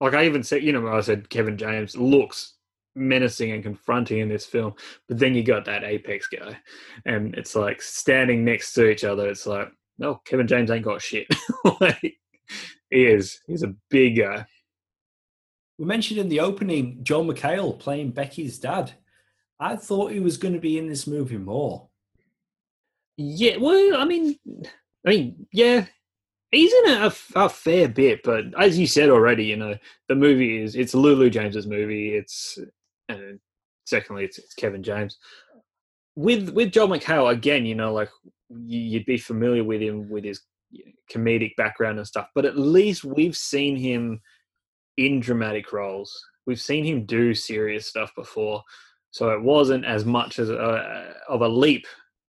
Like 0.00 0.14
I 0.14 0.24
even 0.24 0.42
said, 0.42 0.62
you 0.62 0.72
know, 0.72 0.88
I 0.88 1.02
said 1.02 1.28
Kevin 1.28 1.58
James 1.58 1.94
looks 1.94 2.54
menacing 2.94 3.50
and 3.50 3.62
confronting 3.62 4.20
in 4.20 4.30
this 4.30 4.46
film, 4.46 4.72
but 5.08 5.18
then 5.18 5.34
you 5.34 5.42
got 5.42 5.66
that 5.66 5.84
Apex 5.84 6.26
guy, 6.28 6.56
and 7.04 7.34
it's 7.34 7.54
like 7.54 7.82
standing 7.82 8.46
next 8.46 8.72
to 8.74 8.88
each 8.88 9.04
other. 9.04 9.28
It's 9.28 9.46
like, 9.46 9.70
no, 9.98 10.22
Kevin 10.24 10.46
James 10.46 10.70
ain't 10.70 10.86
got 10.86 11.02
shit. 11.02 11.26
like, 11.82 12.18
he 12.90 13.04
is. 13.04 13.40
He's 13.46 13.62
a 13.62 13.74
big 13.90 14.16
guy. 14.16 14.46
We 15.78 15.86
mentioned 15.86 16.20
in 16.20 16.28
the 16.28 16.40
opening 16.40 16.98
Joe 17.02 17.24
McHale 17.24 17.78
playing 17.78 18.10
Becky's 18.10 18.58
dad. 18.58 18.92
I 19.60 19.76
thought 19.76 20.12
he 20.12 20.20
was 20.20 20.36
going 20.36 20.54
to 20.54 20.60
be 20.60 20.78
in 20.78 20.88
this 20.88 21.06
movie 21.06 21.38
more. 21.38 21.88
Yeah. 23.16 23.56
Well, 23.56 23.96
I 23.96 24.04
mean, 24.04 24.36
I 25.06 25.10
mean, 25.10 25.46
yeah. 25.52 25.86
He's 26.50 26.72
in 26.72 26.90
a, 26.94 27.12
a 27.36 27.48
fair 27.48 27.88
bit, 27.88 28.22
but 28.24 28.44
as 28.58 28.78
you 28.78 28.86
said 28.86 29.10
already, 29.10 29.44
you 29.44 29.56
know, 29.56 29.76
the 30.08 30.14
movie 30.14 30.62
is 30.62 30.76
it's 30.76 30.94
Lulu 30.94 31.28
James's 31.28 31.66
movie. 31.66 32.14
It's 32.14 32.58
and 33.08 33.38
secondly, 33.84 34.24
it's, 34.24 34.38
it's 34.38 34.54
Kevin 34.54 34.82
James. 34.82 35.18
With 36.16 36.50
with 36.50 36.72
Joel 36.72 36.88
McHale 36.88 37.30
again, 37.30 37.66
you 37.66 37.74
know, 37.74 37.92
like 37.92 38.08
you, 38.48 38.80
you'd 38.80 39.04
be 39.04 39.18
familiar 39.18 39.62
with 39.62 39.82
him 39.82 40.08
with 40.08 40.24
his 40.24 40.40
comedic 41.12 41.54
background 41.56 41.98
and 41.98 42.06
stuff, 42.06 42.28
but 42.34 42.44
at 42.44 42.58
least 42.58 43.04
we've 43.04 43.36
seen 43.36 43.76
him 43.76 44.20
in 44.98 45.20
dramatic 45.20 45.72
roles. 45.72 46.12
We've 46.46 46.60
seen 46.60 46.84
him 46.84 47.06
do 47.06 47.32
serious 47.32 47.86
stuff 47.86 48.14
before, 48.14 48.62
so 49.10 49.30
it 49.30 49.40
wasn't 49.40 49.86
as 49.86 50.04
much 50.04 50.38
as 50.38 50.50
a, 50.50 51.14
of 51.28 51.40
a 51.40 51.48
leap 51.48 51.86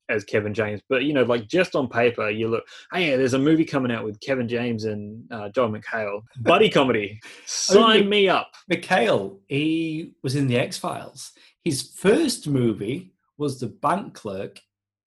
as 0.08 0.24
Kevin 0.24 0.54
James. 0.54 0.82
But 0.88 1.04
you 1.04 1.14
know, 1.14 1.24
like 1.24 1.48
just 1.48 1.76
on 1.76 1.90
paper, 1.90 2.30
you 2.30 2.48
look, 2.48 2.64
hey, 2.94 3.10
yeah, 3.10 3.18
there's 3.18 3.34
a 3.34 3.40
movie 3.40 3.66
coming 3.66 3.92
out 3.92 4.06
with 4.06 4.20
Kevin 4.22 4.48
James 4.48 4.86
and 4.86 5.24
uh, 5.32 5.50
John 5.50 5.74
McHale, 5.74 6.22
buddy 6.42 6.70
comedy. 6.70 7.20
Sign 7.46 8.08
me 8.08 8.30
up. 8.30 8.52
McHale, 8.72 9.38
he 9.48 10.14
was 10.24 10.36
in 10.36 10.48
the 10.48 10.58
X 10.58 10.78
Files. 10.78 11.32
His 11.64 11.82
first 11.82 12.48
movie 12.48 13.14
was 13.38 13.60
The 13.60 13.68
Bank 13.68 14.14
Clerk 14.14 14.60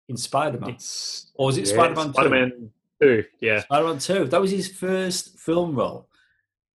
in 0.09 0.17
Spider 0.17 0.59
Man. 0.59 0.71
It's 0.71 1.31
Or 1.35 1.47
was 1.47 1.57
it 1.57 1.67
yeah, 1.67 1.73
Spider-Man 1.73 2.13
Spider-Man 2.13 2.71
Two. 3.01 3.23
Yeah, 3.39 3.61
Spider 3.61 3.87
Man 3.87 3.99
2. 3.99 4.25
That 4.25 4.41
was 4.41 4.51
his 4.51 4.67
first 4.67 5.39
film 5.39 5.75
role. 5.75 6.07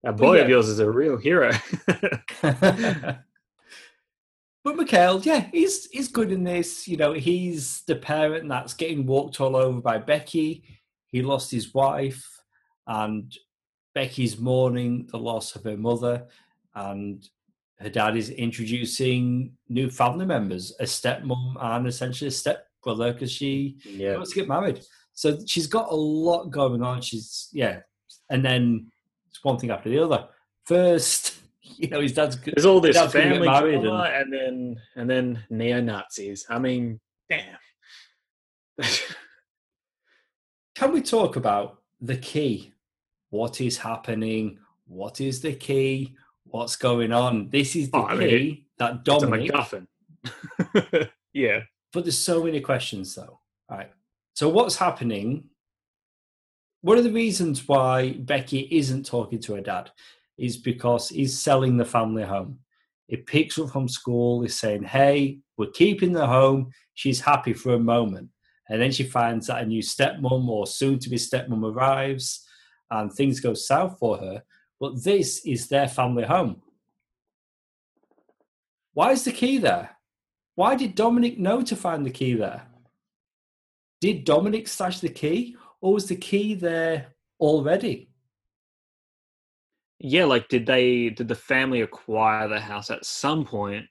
That 0.06 0.18
boy 0.18 0.40
of 0.40 0.48
yours 0.48 0.70
is 0.70 0.78
a 0.78 0.90
real 0.90 1.18
hero. 1.18 1.52
but 1.88 3.24
McHale, 4.64 5.26
yeah, 5.26 5.48
he's 5.52 5.90
he's 5.90 6.10
good 6.10 6.32
in 6.32 6.44
this. 6.44 6.88
You 6.88 6.98
know, 6.98 7.14
he's 7.14 7.82
the 7.88 7.96
parent 7.96 8.48
that's 8.48 8.76
getting 8.76 9.08
walked 9.08 9.42
all 9.42 9.56
over 9.56 9.82
by 9.82 9.98
Becky. 9.98 10.64
He 11.08 11.24
lost 11.24 11.50
his 11.50 11.74
wife, 11.74 12.24
and 12.86 13.36
Becky's 13.96 14.38
mourning 14.38 15.08
the 15.10 15.18
loss 15.18 15.56
of 15.56 15.64
her 15.64 15.76
mother, 15.76 16.28
and 16.76 17.28
her 17.80 17.90
dad 17.90 18.16
is 18.16 18.30
introducing 18.30 19.54
new 19.70 19.90
family 19.90 20.28
members, 20.28 20.72
a 20.80 20.84
stepmom 20.84 21.56
and 21.60 21.88
essentially 21.88 22.28
a 22.28 22.32
stepbrother, 22.32 23.12
because 23.12 23.32
she 23.32 23.78
yeah, 23.84 24.18
wants 24.18 24.34
to 24.34 24.36
get 24.36 24.48
married. 24.48 24.82
So 25.14 25.40
she's 25.48 25.66
got 25.66 25.92
a 25.92 25.96
lot 25.96 26.52
going 26.52 26.84
on. 26.84 27.02
She's 27.02 27.50
yeah, 27.54 27.80
and 28.30 28.46
then 28.46 28.92
one 29.46 29.58
thing 29.60 29.70
after 29.70 29.90
the 29.90 30.00
other. 30.00 30.28
First, 30.66 31.36
you 31.62 31.88
know, 31.90 32.02
his 32.02 32.14
dad's 32.14 32.36
good. 32.36 32.56
there's 32.56 32.66
all 32.66 32.82
this 32.82 32.96
Dad's 32.96 33.14
gonna 33.14 33.26
get 33.26 33.34
family 33.34 33.48
married 33.48 33.82
drama, 33.82 34.12
and 34.14 34.34
then 34.34 34.82
and 34.96 35.10
then 35.10 35.44
neo 35.50 35.80
Nazis. 35.82 36.46
I 36.50 36.60
mean, 36.60 37.00
damn. 37.30 37.58
Can 40.76 40.92
we 40.92 41.02
talk 41.02 41.36
about 41.38 41.82
the 42.02 42.18
key? 42.18 42.74
What 43.30 43.62
is 43.62 43.78
happening? 43.78 44.60
What 44.88 45.22
is 45.22 45.42
the 45.42 45.54
key? 45.54 46.16
What's 46.44 46.76
going 46.76 47.14
on? 47.14 47.50
This 47.50 47.76
is 47.76 47.90
the 47.92 47.98
Oh, 47.98 48.06
I 48.06 48.16
mean, 48.16 48.30
key 48.30 48.68
that 48.78 48.92
it's 48.92 49.02
a 49.02 49.20
Dominic. 49.20 49.52
MacGuffin. 49.52 49.88
yeah. 51.34 51.62
But 51.94 52.04
there's 52.04 52.18
so 52.18 52.44
many 52.44 52.60
questions 52.60 53.16
though. 53.16 53.40
Right. 53.70 53.92
So 54.34 54.50
what's 54.50 54.76
happening? 54.76 55.46
One 56.86 57.00
of 57.00 57.04
the 57.04 57.12
reasons 57.12 57.68
why 57.68 58.12
Becky 58.12 58.68
isn't 58.70 59.08
talking 59.08 59.40
to 59.40 59.56
her 59.56 59.62
dad 59.62 59.90
is 60.38 60.56
because 60.56 61.10
he's 61.10 61.36
selling 61.36 61.78
the 61.78 61.84
family 61.84 62.22
home. 62.22 62.60
He 63.08 63.18
picks 63.18 63.58
up 63.58 63.72
from 63.72 63.88
school, 63.88 64.44
he's 64.44 64.60
saying, 64.60 64.84
Hey, 64.84 65.40
we're 65.58 65.72
keeping 65.72 66.14
the 66.14 66.28
home. 66.28 66.70
She's 66.94 67.20
happy 67.20 67.54
for 67.54 67.74
a 67.74 67.80
moment. 67.80 68.30
And 68.70 68.80
then 68.80 68.92
she 68.92 69.04
finds 69.04 69.48
that 69.48 69.64
a 69.64 69.66
new 69.66 69.82
stepmom 69.82 70.48
or 70.48 70.68
soon 70.68 71.00
to 71.00 71.10
be 71.10 71.16
stepmom 71.16 71.74
arrives 71.74 72.48
and 72.92 73.12
things 73.12 73.40
go 73.40 73.56
south 73.56 73.98
for 73.98 74.20
her. 74.20 74.44
But 74.80 75.04
this 75.04 75.44
is 75.44 75.68
their 75.68 75.88
family 75.88 76.26
home. 76.26 76.62
Why 78.94 79.10
is 79.10 79.24
the 79.24 79.32
key 79.32 79.58
there? 79.58 79.90
Why 80.54 80.76
did 80.76 80.94
Dominic 80.94 81.40
know 81.40 81.64
to 81.64 81.76
find 81.76 82.06
the 82.06 82.12
key 82.12 82.36
there? 82.36 82.68
Did 84.02 84.24
Dominic 84.24 84.68
stash 84.68 85.00
the 85.00 85.10
key 85.10 85.56
or 85.82 85.94
was 85.94 86.08
the 86.08 86.16
key 86.16 86.54
there 86.56 87.08
already? 87.40 88.10
yeah 90.00 90.26
like 90.26 90.50
did 90.50 90.66
they 90.66 91.10
did 91.10 91.28
the 91.28 91.34
family 91.34 91.80
acquire 91.80 92.50
the 92.50 92.60
house 92.60 92.92
at 92.92 93.06
some 93.06 93.46
point 93.46 93.86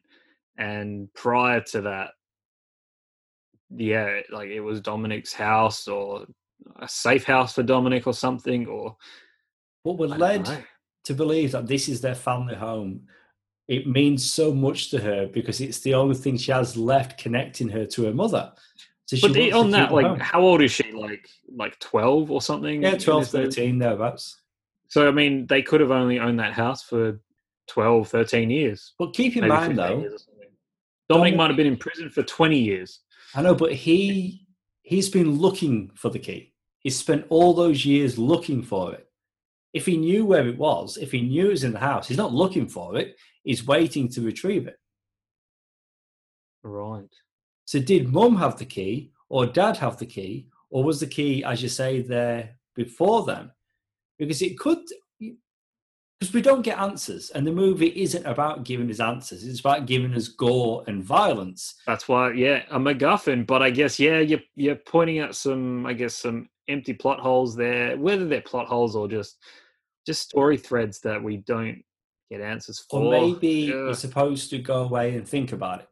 and 0.58 1.08
prior 1.14 1.62
to 1.62 1.80
that 1.80 2.10
yeah 3.70 4.20
like 4.30 4.50
it 4.50 4.60
was 4.60 4.82
dominic's 4.82 5.32
house 5.32 5.88
or 5.88 6.26
a 6.80 6.88
safe 6.88 7.24
house 7.24 7.54
for 7.54 7.62
dominic 7.62 8.06
or 8.06 8.12
something 8.12 8.66
or 8.66 8.94
what 9.82 9.98
we're 9.98 10.06
led 10.06 10.44
know. 10.44 10.62
to 11.04 11.14
believe 11.14 11.52
that 11.52 11.66
this 11.66 11.88
is 11.88 12.00
their 12.00 12.14
family 12.14 12.54
home. 12.54 13.02
It 13.68 13.86
means 13.86 14.30
so 14.30 14.52
much 14.52 14.90
to 14.90 14.98
her 14.98 15.26
because 15.26 15.60
it's 15.60 15.80
the 15.80 15.94
only 15.94 16.16
thing 16.16 16.36
she 16.36 16.52
has 16.52 16.76
left 16.76 17.18
connecting 17.18 17.68
her 17.68 17.86
to 17.86 18.04
her 18.04 18.12
mother. 18.12 18.52
So 19.06 19.18
but 19.20 19.34
the- 19.34 19.52
on 19.52 19.70
that 19.72 19.92
like 19.92 20.06
home. 20.06 20.18
how 20.18 20.40
old 20.40 20.62
is 20.62 20.72
she 20.72 20.92
like 20.92 21.28
like 21.54 21.78
12 21.78 22.30
or 22.30 22.40
something 22.40 22.82
yeah, 22.82 22.92
in 22.92 22.98
12, 22.98 23.22
this 23.24 23.32
movie? 23.34 23.44
13, 23.46 23.78
thereabouts. 23.78 24.40
so 24.88 25.06
i 25.06 25.10
mean 25.10 25.46
they 25.46 25.62
could 25.62 25.80
have 25.80 25.90
only 25.90 26.18
owned 26.18 26.38
that 26.40 26.52
house 26.54 26.82
for 26.82 27.20
12 27.68 28.08
13 28.08 28.50
years 28.50 28.94
But 28.98 29.12
keep 29.14 29.36
in 29.36 29.46
mind 29.48 29.76
though, 29.78 30.00
years 30.00 30.14
or 30.14 30.18
something. 30.18 30.48
dominic 31.08 31.34
Dominic- 31.34 31.36
might 31.36 31.48
have 31.50 31.56
been 31.56 31.66
in 31.66 31.76
prison 31.76 32.08
for 32.10 32.22
20 32.22 32.58
years 32.58 33.00
I 33.36 33.42
know, 33.42 33.54
but 33.54 33.72
he 33.72 34.46
he's 34.82 35.08
been 35.10 35.38
looking 35.38 35.90
for 35.96 36.08
the 36.08 36.20
key. 36.20 36.52
He's 36.78 36.96
spent 36.96 37.26
all 37.30 37.52
those 37.52 37.84
years 37.84 38.16
looking 38.18 38.62
for 38.62 38.94
it. 38.94 39.08
If 39.72 39.86
he 39.86 39.96
knew 39.96 40.24
where 40.24 40.46
it 40.46 40.56
was, 40.56 40.98
if 40.98 41.10
he 41.10 41.20
knew 41.22 41.46
it 41.48 41.50
was 41.50 41.64
in 41.64 41.72
the 41.72 41.80
house, 41.80 42.06
he's 42.06 42.16
not 42.24 42.32
looking 42.32 42.68
for 42.68 42.96
it. 42.96 43.16
He's 43.42 43.66
waiting 43.66 44.08
to 44.10 44.20
retrieve 44.20 44.68
it. 44.68 44.78
right 46.62 47.08
So 47.64 47.78
did 47.78 48.12
mum 48.12 48.36
have 48.36 48.58
the 48.58 48.64
key 48.66 49.12
or 49.28 49.46
dad 49.46 49.76
have 49.78 49.98
the 49.98 50.06
key? 50.06 50.48
Or 50.70 50.82
was 50.82 51.00
the 51.00 51.06
key, 51.06 51.44
as 51.44 51.62
you 51.62 51.68
say, 51.68 52.02
there 52.02 52.56
before 52.74 53.24
them? 53.24 53.52
Because 54.18 54.42
it 54.42 54.58
could 54.58 54.78
because 56.20 56.32
we 56.32 56.42
don't 56.42 56.62
get 56.62 56.78
answers, 56.78 57.30
and 57.30 57.46
the 57.46 57.52
movie 57.52 57.92
isn't 58.00 58.24
about 58.24 58.64
giving 58.64 58.88
us 58.90 59.00
answers, 59.00 59.44
it's 59.46 59.60
about 59.60 59.84
giving 59.86 60.14
us 60.14 60.28
gore 60.28 60.84
and 60.86 61.02
violence. 61.02 61.74
That's 61.86 62.08
why, 62.08 62.32
yeah, 62.32 62.62
a 62.70 62.78
MacGuffin. 62.78 63.46
But 63.46 63.62
I 63.62 63.70
guess, 63.70 63.98
yeah, 63.98 64.20
you're 64.20 64.40
you're 64.54 64.76
pointing 64.76 65.18
out 65.18 65.34
some, 65.34 65.84
I 65.86 65.92
guess, 65.92 66.14
some 66.14 66.48
empty 66.68 66.92
plot 66.92 67.20
holes 67.20 67.54
there. 67.56 67.96
Whether 67.96 68.26
they're 68.26 68.40
plot 68.40 68.68
holes 68.68 68.96
or 68.96 69.08
just 69.08 69.38
just 70.06 70.22
story 70.22 70.56
threads 70.56 71.00
that 71.00 71.22
we 71.22 71.38
don't 71.38 71.82
get 72.30 72.40
answers 72.40 72.78
for. 72.88 73.00
Or 73.00 73.10
maybe 73.10 73.48
Yeah. 73.48 73.74
you're 73.74 73.94
supposed 73.94 74.50
to 74.50 74.58
go 74.58 74.84
away 74.84 75.16
and 75.16 75.28
think 75.28 75.52
about 75.52 75.80
it. 75.80 75.88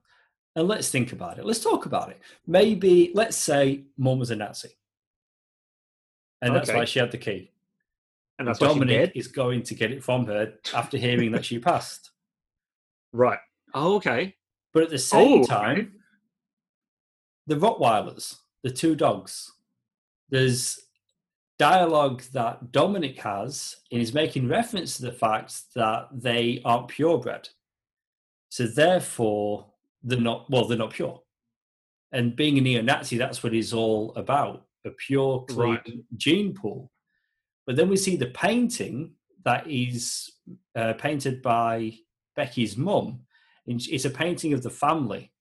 And 0.54 0.68
let's 0.68 0.90
think 0.90 1.12
about 1.12 1.38
it. 1.38 1.44
Let's 1.47 1.61
talk 1.61 1.87
about 1.87 2.11
it. 2.11 2.21
Maybe, 2.47 3.11
let's 3.14 3.37
say 3.37 3.85
mum 3.97 4.18
was 4.18 4.30
a 4.30 4.37
Nazi. 4.37 4.68
And 6.42 6.54
that's 6.54 6.68
Okay. 6.68 6.78
why 6.78 6.85
she 6.85 6.99
had 6.99 7.11
the 7.11 7.18
key. 7.18 7.49
and 8.38 8.49
that's 8.49 8.61
why 8.61 8.68
she 8.68 8.75
Dominic 8.75 9.12
is 9.14 9.28
going 9.28 9.62
to 9.62 9.75
get 9.75 9.92
it 9.92 10.02
from 10.02 10.26
her 10.26 10.54
after 10.75 10.97
hearing 10.99 11.32
that 11.32 11.44
she 11.44 11.59
passed. 11.59 12.11
Right. 13.14 13.38
Oh, 13.75 13.97
okay. 13.97 14.37
But 14.73 14.85
at 14.85 14.88
the 14.90 14.99
same 14.99 15.40
Oh, 15.40 15.42
okay. 15.42 15.47
time, 15.47 16.00
the 17.47 17.56
Rottweilers, 17.56 18.37
the 18.62 18.71
two 18.71 18.94
dogs, 18.94 19.52
there's 20.30 20.80
dialogue 21.59 22.23
that 22.32 22.73
Dominic 22.73 23.18
has 23.21 23.76
and 23.92 24.00
is 24.00 24.14
making 24.14 24.49
reference 24.49 24.97
to 24.97 25.02
the 25.02 25.12
fact 25.12 25.75
that 25.75 26.09
they 26.11 26.62
aren't 26.64 26.88
purebred. 26.88 27.50
So 28.49 28.66
therefore, 28.66 29.66
they're 30.02 30.21
not, 30.21 30.50
well, 30.50 30.66
they're 30.66 30.78
not 30.78 30.92
pure. 30.92 31.21
And 32.12 32.37
being 32.37 32.59
a 32.59 32.61
neo-Nazi, 32.61 33.16
that's 33.16 33.42
what 33.42 33.54
it's 33.54 33.73
all 33.73 34.12
about, 34.16 34.66
a 34.85 34.90
pure, 34.90 35.44
clean 35.49 35.71
Right. 35.71 35.99
gene 36.16 36.54
pool. 36.54 36.90
But 37.66 37.76
then 37.76 37.88
we 37.88 37.97
see 37.97 38.16
the 38.16 38.26
painting 38.26 39.14
that 39.44 39.66
is 39.66 40.30
uh, 40.76 40.94
painted 40.94 41.42
by 41.42 41.94
Becky's 42.37 42.76
mum. 42.76 43.21
It's 43.66 44.04
a 44.04 44.11
painting 44.11 44.52
of 44.52 44.62
the 44.62 44.71
family. 44.71 45.32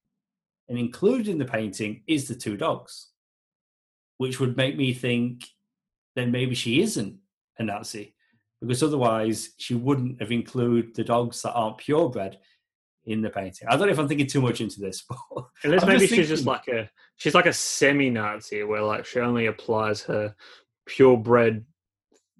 And 0.69 0.77
included 0.79 1.27
in 1.27 1.37
the 1.37 1.45
painting 1.45 2.03
is 2.07 2.27
the 2.27 2.35
two 2.35 2.55
dogs, 2.55 3.09
which 4.17 4.39
would 4.39 4.55
make 4.55 4.77
me 4.77 4.93
think 4.93 5.45
then 6.15 6.31
maybe 6.31 6.55
she 6.55 6.81
isn't 6.81 7.17
a 7.57 7.63
Nazi. 7.63 8.15
Because 8.61 8.83
otherwise, 8.83 9.49
she 9.57 9.73
wouldn't 9.73 10.21
have 10.21 10.31
included 10.31 10.95
the 10.95 11.03
dogs 11.03 11.41
that 11.41 11.53
aren't 11.53 11.79
purebred 11.79 12.37
in 13.05 13.21
the 13.21 13.29
painting. 13.29 13.67
I 13.67 13.75
don't 13.75 13.87
know 13.87 13.93
if 13.93 13.99
I'm 13.99 14.07
thinking 14.07 14.27
too 14.27 14.41
much 14.41 14.61
into 14.61 14.79
this, 14.79 15.03
but 15.09 15.45
Unless 15.63 15.85
maybe 15.85 16.07
she's 16.07 16.27
just 16.29 16.45
like 16.45 16.67
a 16.67 16.89
she's 17.17 17.33
like 17.35 17.45
a 17.47 17.53
semi-Nazi 17.53 18.63
where 18.63 18.81
like 18.83 19.05
she 19.05 19.19
only 19.19 19.47
applies 19.47 20.01
her 20.03 20.35
purebred 20.85 21.65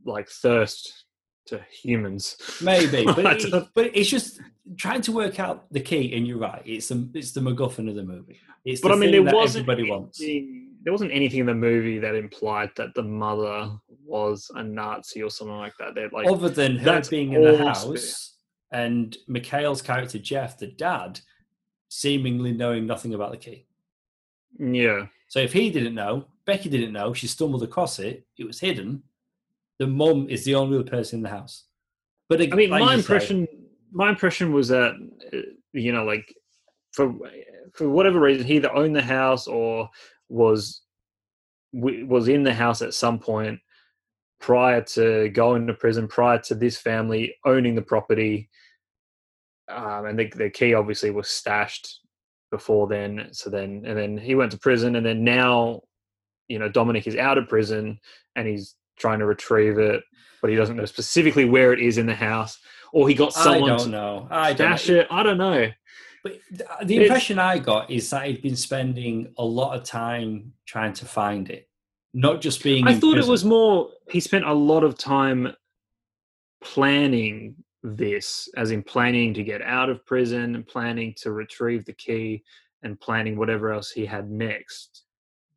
like 0.05 0.27
thirst 0.29 1.05
to 1.47 1.59
humans. 1.83 2.37
maybe. 2.61 3.05
But, 3.15 3.43
it- 3.43 3.67
but 3.73 3.95
it's 3.95 4.09
just 4.09 4.39
trying 4.77 5.01
to 5.01 5.11
work 5.11 5.39
out 5.39 5.71
the 5.71 5.79
key. 5.79 6.15
And 6.15 6.27
you're 6.27 6.37
right; 6.37 6.61
it's 6.65 6.87
the 6.89 7.09
it's 7.13 7.31
the 7.31 7.41
MacGuffin 7.41 7.89
of 7.89 7.95
the 7.95 8.03
movie. 8.03 8.39
It's 8.63 8.81
but 8.81 8.89
the 8.89 8.95
I 8.95 8.97
mean, 8.97 9.11
there 9.11 9.33
wasn't 9.33 9.67
wants. 9.67 10.21
anything- 10.21 10.67
there 10.83 10.91
wasn't 10.91 11.11
anything 11.11 11.41
in 11.41 11.45
the 11.45 11.53
movie 11.53 11.99
that 11.99 12.15
implied 12.15 12.71
that 12.75 12.95
the 12.95 13.03
mother 13.03 13.69
was 14.03 14.49
a 14.55 14.63
Nazi 14.63 15.21
or 15.21 15.29
something 15.29 15.55
like 15.57 15.73
that. 15.77 15.93
They're 15.93 16.09
like, 16.09 16.25
other 16.27 16.49
than 16.49 16.77
her 16.77 17.01
being 17.07 17.33
in 17.33 17.43
the 17.43 17.55
house 17.57 18.30
and 18.71 19.17
McHale's 19.29 19.81
character 19.81 20.17
Jeff, 20.17 20.57
the 20.57 20.67
dad, 20.67 21.19
seemingly 21.89 22.53
knowing 22.53 22.85
nothing 22.85 23.13
about 23.13 23.31
the 23.31 23.37
key. 23.37 23.65
yeah, 24.57 25.07
So 25.27 25.39
if 25.39 25.53
he 25.53 25.69
didn't 25.69 25.95
know, 25.95 26.25
Becky 26.45 26.69
didn't 26.69 26.93
know, 26.93 27.13
she 27.13 27.27
stumbled 27.27 27.63
across 27.63 27.99
it, 27.99 28.25
it 28.37 28.45
was 28.45 28.59
hidden. 28.59 29.03
The 29.79 29.87
mum 29.87 30.27
is 30.29 30.45
the 30.45 30.55
only 30.55 30.77
other 30.77 30.89
person 30.89 31.19
in 31.19 31.23
the 31.23 31.29
house. 31.29 31.65
But 32.29 32.41
I 32.41 32.55
mean, 32.55 32.69
my 32.69 32.79
you 32.79 32.87
say, 32.87 32.93
impression, 32.95 33.47
my 33.91 34.09
impression 34.09 34.53
was 34.53 34.69
that 34.69 34.93
uh, 35.33 35.37
you 35.73 35.91
know, 35.91 36.05
like 36.05 36.33
for 36.93 37.13
for 37.73 37.89
whatever 37.89 38.19
reason, 38.19 38.45
he 38.45 38.55
either 38.55 38.73
owned 38.73 38.95
the 38.95 39.01
house 39.01 39.47
or 39.47 39.89
was 40.29 40.81
was 41.73 42.27
in 42.27 42.43
the 42.43 42.53
house 42.53 42.81
at 42.81 42.93
some 42.93 43.19
point 43.19 43.59
prior 44.41 44.81
to 44.81 45.29
going 45.29 45.67
to 45.67 45.73
prison, 45.73 46.07
prior 46.07 46.39
to 46.39 46.55
this 46.55 46.77
family 46.77 47.35
owning 47.45 47.75
the 47.75 47.81
property, 47.81 48.49
um, 49.69 50.05
and 50.07 50.19
the, 50.19 50.25
the 50.35 50.49
key 50.49 50.73
obviously 50.73 51.11
was 51.11 51.29
stashed 51.29 51.99
before 52.49 52.87
then. 52.87 53.29
So 53.31 53.49
then, 53.49 53.83
and 53.85 53.97
then 53.97 54.17
he 54.17 54.35
went 54.35 54.51
to 54.51 54.57
prison, 54.57 54.95
and 54.97 55.05
then 55.05 55.23
now, 55.23 55.81
you 56.49 56.59
know, 56.59 56.67
Dominic 56.67 57.07
is 57.07 57.15
out 57.15 57.37
of 57.37 57.47
prison 57.47 57.99
and 58.35 58.47
he's 58.47 58.75
trying 58.97 59.19
to 59.19 59.25
retrieve 59.25 59.77
it, 59.77 60.03
but 60.41 60.49
he 60.49 60.55
doesn't 60.57 60.75
know 60.75 60.85
specifically 60.85 61.45
where 61.45 61.71
it 61.71 61.79
is 61.79 61.97
in 61.97 62.05
the 62.07 62.15
house, 62.15 62.57
or 62.91 63.07
he 63.07 63.15
got 63.15 63.37
I 63.37 63.43
someone 63.43 63.69
don't 63.69 63.79
to 63.85 63.89
know. 63.89 64.27
I 64.29 64.53
don't 64.53 64.77
stash 64.77 64.89
know. 64.89 64.95
it. 64.97 65.07
I 65.09 65.23
don't 65.23 65.37
know. 65.37 65.67
But 66.23 66.33
th- 66.49 66.69
the 66.83 66.95
It's- 66.95 67.07
impression 67.07 67.39
I 67.39 67.57
got 67.59 67.89
is 67.89 68.09
that 68.09 68.25
he'd 68.27 68.41
been 68.41 68.55
spending 68.57 69.33
a 69.37 69.45
lot 69.45 69.77
of 69.77 69.83
time 69.85 70.53
trying 70.65 70.93
to 70.93 71.05
find 71.05 71.49
it, 71.49 71.67
not 72.13 72.41
just 72.41 72.63
being. 72.63 72.87
I 72.87 72.95
thought 72.95 73.17
it 73.17 73.27
was 73.27 73.45
more. 73.45 73.89
He 74.09 74.19
spent 74.19 74.45
a 74.45 74.53
lot 74.53 74.83
of 74.83 74.97
time 74.97 75.53
planning 76.63 77.55
this, 77.83 78.49
as 78.57 78.71
in 78.71 78.83
planning 78.83 79.33
to 79.33 79.43
get 79.43 79.61
out 79.61 79.89
of 79.89 80.05
prison, 80.05 80.55
and 80.55 80.67
planning 80.67 81.13
to 81.21 81.31
retrieve 81.31 81.85
the 81.85 81.93
key, 81.93 82.43
and 82.83 82.99
planning 82.99 83.37
whatever 83.37 83.71
else 83.71 83.91
he 83.91 84.05
had 84.05 84.29
next. 84.29 85.03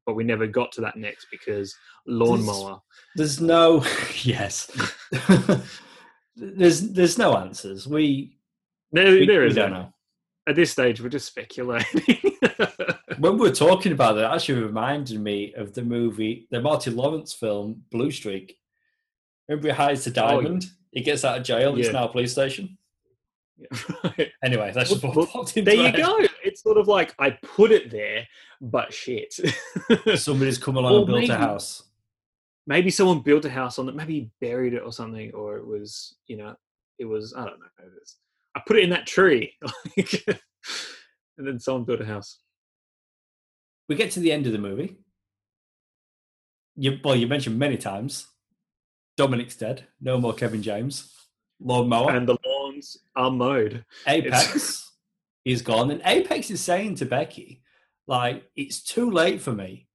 But 0.06 0.14
we 0.14 0.24
never 0.24 0.46
got 0.46 0.70
to 0.72 0.80
that 0.82 0.96
next 0.96 1.26
because 1.30 1.74
lawnmower. 2.06 2.80
There's 3.16 3.40
no 3.40 3.84
yes. 4.22 4.70
there's 6.36 6.90
there's 6.92 7.18
no 7.18 7.36
answers. 7.36 7.86
We 7.86 8.36
There, 8.92 9.10
we, 9.12 9.26
there 9.26 9.42
we 9.42 9.52
don't 9.52 9.70
no- 9.72 9.82
know. 9.82 9.90
At 10.46 10.56
this 10.56 10.70
stage, 10.70 11.00
we're 11.00 11.08
just 11.08 11.26
speculating. 11.26 12.32
When 13.18 13.34
we 13.38 13.48
were 13.48 13.54
talking 13.54 13.92
about 13.92 14.16
it, 14.16 14.20
it 14.20 14.24
actually 14.24 14.62
reminded 14.62 15.20
me 15.20 15.52
of 15.54 15.74
the 15.74 15.82
movie, 15.82 16.46
the 16.50 16.60
Marty 16.60 16.90
Lawrence 16.90 17.32
film 17.32 17.84
Blue 17.90 18.10
Streak. 18.10 18.58
Remember, 19.48 19.68
he 19.68 19.74
hides 19.74 20.04
the 20.04 20.22
Oh, 20.22 20.26
yeah. 20.26 20.42
diamond. 20.42 20.64
He 20.92 21.00
gets 21.02 21.24
out 21.24 21.38
of 21.38 21.44
jail. 21.44 21.76
It's 21.76 21.86
Yeah. 21.88 21.92
now 21.92 22.04
a 22.04 22.08
police 22.08 22.32
station. 22.32 22.78
Right. 24.02 24.32
Anyway, 24.42 24.72
that's 24.74 24.90
just 24.90 25.02
Well, 25.02 25.12
what 25.12 25.28
popped 25.30 25.56
into 25.56 25.70
There 25.70 25.78
you 25.80 25.86
head. 25.92 25.96
go. 25.96 26.18
It's 26.42 26.62
sort 26.62 26.76
of 26.78 26.88
like 26.88 27.14
I 27.18 27.30
put 27.30 27.70
it 27.70 27.90
there, 27.90 28.26
but 28.60 28.92
shit. 28.92 29.32
Somebody's 30.16 30.58
come 30.58 30.76
along 30.76 30.92
Or 30.92 30.96
and 30.98 31.06
built 31.06 31.18
maybe- 31.20 31.32
a 31.32 31.36
house. 31.36 31.84
maybe 32.66 32.90
someone 32.90 33.20
built 33.20 33.44
a 33.44 33.50
house 33.50 33.78
on 33.78 33.88
it, 33.88 33.94
maybe 33.94 34.14
he 34.14 34.30
buried 34.40 34.74
it 34.74 34.82
or 34.82 34.92
something, 34.92 35.32
or 35.34 35.56
it 35.58 35.66
was, 35.66 36.16
you 36.26 36.36
know, 36.36 36.54
it 36.98 37.04
was, 37.04 37.32
I 37.36 37.44
don't 37.44 37.60
know. 37.60 37.66
I 38.56 38.62
put 38.66 38.76
it 38.78 38.84
in 38.84 38.90
that 38.90 39.06
tree. 39.06 39.52
and 39.96 41.46
then 41.46 41.58
someone 41.60 41.84
built 41.84 42.00
a 42.00 42.04
house. 42.06 42.38
We 43.88 43.96
get 43.96 44.10
to 44.12 44.20
the 44.20 44.32
end 44.32 44.46
of 44.46 44.52
the 44.52 44.58
movie. 44.58 44.96
You, 46.76 46.98
well, 47.04 47.14
you 47.14 47.26
mentioned 47.26 47.58
many 47.58 47.76
times. 47.76 48.26
Dominic's 49.16 49.56
dead. 49.56 49.86
No 50.00 50.18
more 50.20 50.32
Kevin 50.32 50.62
James. 50.62 51.12
Lawnmower. 51.60 52.10
And 52.10 52.26
the 52.28 52.36
lawns 52.44 52.98
are 53.14 53.30
mowed. 53.30 53.84
Apex 54.06 54.90
is 55.44 55.62
gone, 55.62 55.90
and 55.90 56.02
Apex 56.04 56.50
is 56.50 56.60
saying 56.60 56.96
to 56.96 57.04
Becky, 57.06 57.62
like, 58.06 58.44
it's 58.56 58.82
too 58.82 59.10
late 59.10 59.40
for 59.40 59.52
me, 59.52 59.86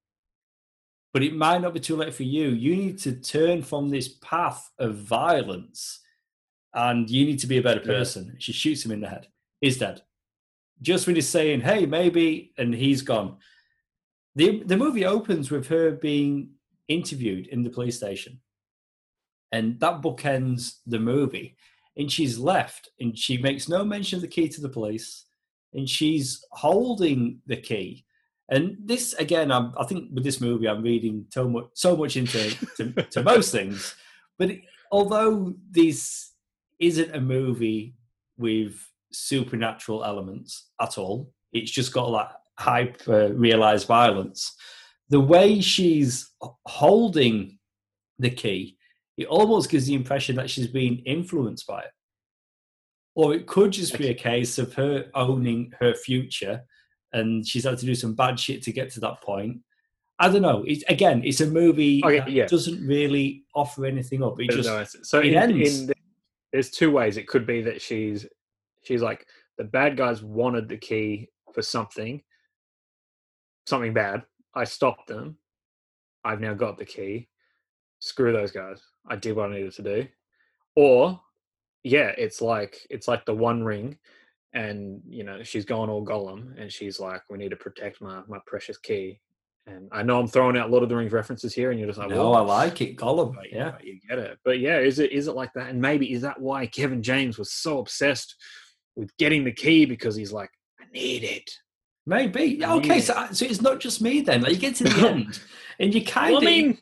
but 1.14 1.22
it 1.24 1.36
might 1.36 1.62
not 1.62 1.74
be 1.74 1.80
too 1.80 1.96
late 1.98 2.14
for 2.14 2.24
you. 2.24 2.50
You 2.50 2.76
need 2.76 3.00
to 3.00 3.12
turn 3.14 3.62
from 3.62 3.90
this 3.90 4.08
path 4.08 4.70
of 4.80 4.96
violence, 4.96 6.00
and 6.74 7.10
you 7.10 7.26
need 7.26 7.40
to 7.40 7.48
be 7.48 7.58
a 7.58 7.62
better 7.64 7.82
Yeah. 7.82 7.88
person. 7.88 8.36
She 8.40 8.54
shoots 8.54 8.86
him 8.86 8.92
in 8.92 9.02
the 9.02 9.10
head. 9.10 9.28
He's 9.60 9.78
dead. 9.78 10.02
Just 10.82 11.08
when 11.08 11.16
he's 11.18 11.28
saying, 11.28 11.62
"Hey, 11.62 11.86
maybe," 11.86 12.54
and 12.58 12.74
he's 12.74 13.02
gone. 13.02 13.38
The 14.40 14.64
The 14.64 14.78
movie 14.78 15.06
opens 15.06 15.52
with 15.52 15.68
her 15.68 15.92
being 15.92 16.52
interviewed 16.88 17.48
in 17.48 17.64
the 17.64 17.70
police 17.70 17.98
station, 17.98 18.40
and 19.52 19.80
that 19.82 20.02
bookends 20.02 20.80
the 20.88 21.00
movie. 21.00 21.56
And 21.98 22.10
she's 22.10 22.40
left 22.40 22.90
and 23.02 23.18
she 23.18 23.38
makes 23.38 23.68
no 23.68 23.84
mention 23.84 24.18
of 24.18 24.22
the 24.22 24.28
key 24.30 24.48
to 24.50 24.62
the 24.62 24.70
police 24.70 25.26
and 25.74 25.90
she's 25.90 26.46
holding 26.52 27.42
the 27.46 27.58
key. 27.58 28.06
And 28.50 28.78
this 28.84 29.14
again 29.14 29.52
I'm, 29.52 29.74
i 29.78 29.84
think 29.84 30.10
with 30.14 30.24
this 30.24 30.42
movie 30.42 30.68
i'm 30.68 30.82
reading 30.82 31.26
so 31.30 31.48
much 31.48 31.66
so 31.74 31.96
much 31.98 32.16
into 32.16 32.56
to, 32.78 32.94
to 33.12 33.24
most 33.24 33.52
things. 33.52 33.96
But 34.38 34.52
although 34.92 35.54
this 35.70 36.32
isn't 36.80 37.16
a 37.16 37.20
movie 37.22 37.96
with 38.38 38.74
supernatural 39.12 40.06
elements 40.06 40.70
at 40.80 40.98
all 40.98 41.34
it's 41.52 41.72
just 41.72 41.94
got 41.94 42.10
like 42.10 42.30
hyper 42.60 43.34
realized 43.34 43.88
violence 43.88 44.56
the 45.10 45.20
way 45.20 45.60
she's 45.62 46.30
holding 46.66 47.58
the 48.20 48.30
key 48.30 48.78
it 49.20 49.28
almost 49.28 49.70
gives 49.70 49.86
the 49.86 49.96
impression 49.96 50.38
that 50.38 50.50
she's 50.50 50.68
being 50.68 51.00
influenced 51.00 51.68
by 51.68 51.82
it. 51.82 51.92
Or 53.16 53.34
it 53.34 53.48
could 53.48 53.72
just 53.72 53.98
be 53.98 54.08
a 54.08 54.14
case 54.14 54.58
of 54.58 54.74
her 54.76 55.08
owning 55.14 55.74
her 55.78 55.94
future 55.94 56.64
and 57.12 57.46
she's 57.46 57.66
had 57.66 57.78
to 57.80 57.86
do 57.86 57.96
some 57.96 58.16
bad 58.16 58.40
shit 58.40 58.64
to 58.64 58.72
get 58.72 58.90
to 58.92 59.02
that 59.02 59.22
point. 59.22 59.58
I 60.20 60.30
don't 60.30 60.42
know. 60.42 60.64
It's, 60.66 60.86
again, 60.88 61.22
it's 61.26 61.42
a 61.42 61.48
movie 61.48 62.02
Okay, 62.02 62.20
that 62.20 62.32
yeah. 62.32 62.46
doesn't 62.46 62.86
really 62.88 63.44
offer 63.54 63.86
anything 63.86 64.24
up. 64.24 64.40
It 64.40 64.52
just 64.52 64.70
no 64.70 64.86
so 65.04 65.20
it 65.20 65.34
in, 65.34 65.36
ends. 65.36 65.80
in 65.82 65.88
the, 65.88 65.96
there's 66.54 66.72
two 66.72 66.90
ways. 66.90 67.18
It 67.18 67.28
could 67.28 67.46
be 67.46 67.62
that 67.64 67.82
she's 67.82 68.26
she's 68.84 69.02
like 69.02 69.26
the 69.58 69.66
bad 69.66 69.98
guys 69.98 70.24
wanted 70.24 70.70
the 70.70 70.78
key 70.78 71.28
for 71.54 71.62
something, 71.62 72.22
something 73.70 73.94
bad. 73.94 74.24
I 74.56 74.64
stopped 74.64 75.08
them. 75.08 75.38
I've 76.24 76.42
now 76.42 76.54
got 76.54 76.78
the 76.78 76.86
key. 76.86 77.30
Screw 78.00 78.32
those 78.32 78.52
guys. 78.52 78.82
I 79.08 79.16
did 79.16 79.36
what 79.36 79.50
I 79.50 79.54
needed 79.56 79.74
to 79.74 79.84
do. 79.84 80.08
Or 80.76 81.20
yeah, 81.84 82.12
it's 82.18 82.42
like 82.42 82.86
it's 82.90 83.08
like 83.08 83.26
the 83.26 83.34
one 83.34 83.64
ring 83.64 83.98
and 84.54 85.02
you 85.08 85.24
know, 85.24 85.44
she's 85.44 85.66
gone 85.66 85.90
all 85.90 86.06
Gollum 86.06 86.60
and 86.60 86.72
she's 86.72 87.00
like, 87.00 87.22
We 87.30 87.38
need 87.38 87.50
to 87.50 87.56
protect 87.56 88.02
my 88.02 88.22
my 88.28 88.40
precious 88.46 88.78
key. 88.78 89.20
And 89.68 89.88
I 89.92 90.02
know 90.02 90.20
I'm 90.20 90.28
throwing 90.28 90.58
out 90.58 90.72
Lord 90.72 90.84
of 90.84 90.90
the 90.90 90.96
Rings 90.96 91.12
references 91.12 91.54
here, 91.54 91.70
and 91.70 91.80
you're 91.80 91.88
just 91.88 92.00
like, 92.00 92.10
no, 92.10 92.32
"Well, 92.32 92.36
I 92.36 92.42
like 92.42 92.82
it. 92.82 92.98
Gollum. 92.98 93.36
but 93.36 93.52
Yeah. 93.52 93.74
yeah, 93.74 93.78
you 93.84 94.00
get 94.10 94.18
it. 94.18 94.40
But 94.44 94.60
yeah, 94.60 94.80
is 94.80 94.98
it 94.98 95.12
is 95.12 95.28
it 95.28 95.36
like 95.36 95.54
that? 95.54 95.70
And 95.70 95.80
maybe 95.80 96.12
is 96.12 96.24
that 96.24 96.42
why 96.42 96.66
Kevin 96.66 97.04
James 97.04 97.38
was 97.38 97.52
so 97.54 97.78
obsessed 97.78 98.36
with 98.96 99.16
getting 99.18 99.44
the 99.44 99.52
key 99.52 99.86
because 99.86 100.16
he's 100.16 100.32
like, 100.34 100.50
I 100.80 100.86
need 100.92 101.24
it. 101.24 101.52
Maybe. 102.10 102.60
Okay, 102.66 103.02
so, 103.02 103.14
uh, 103.14 103.32
so 103.32 103.46
it's 103.46 103.62
not 103.62 103.80
just 103.80 104.02
me 104.02 104.22
then. 104.22 104.42
Like 104.42 104.54
you 104.54 104.58
get 104.58 104.76
to 104.78 104.84
the 104.86 105.08
end 105.10 105.40
and 105.80 105.94
you 105.94 106.04
kind 106.04 106.34
Well, 106.34 106.42
of 106.42 106.48
I 106.48 106.52
mean, 106.52 106.78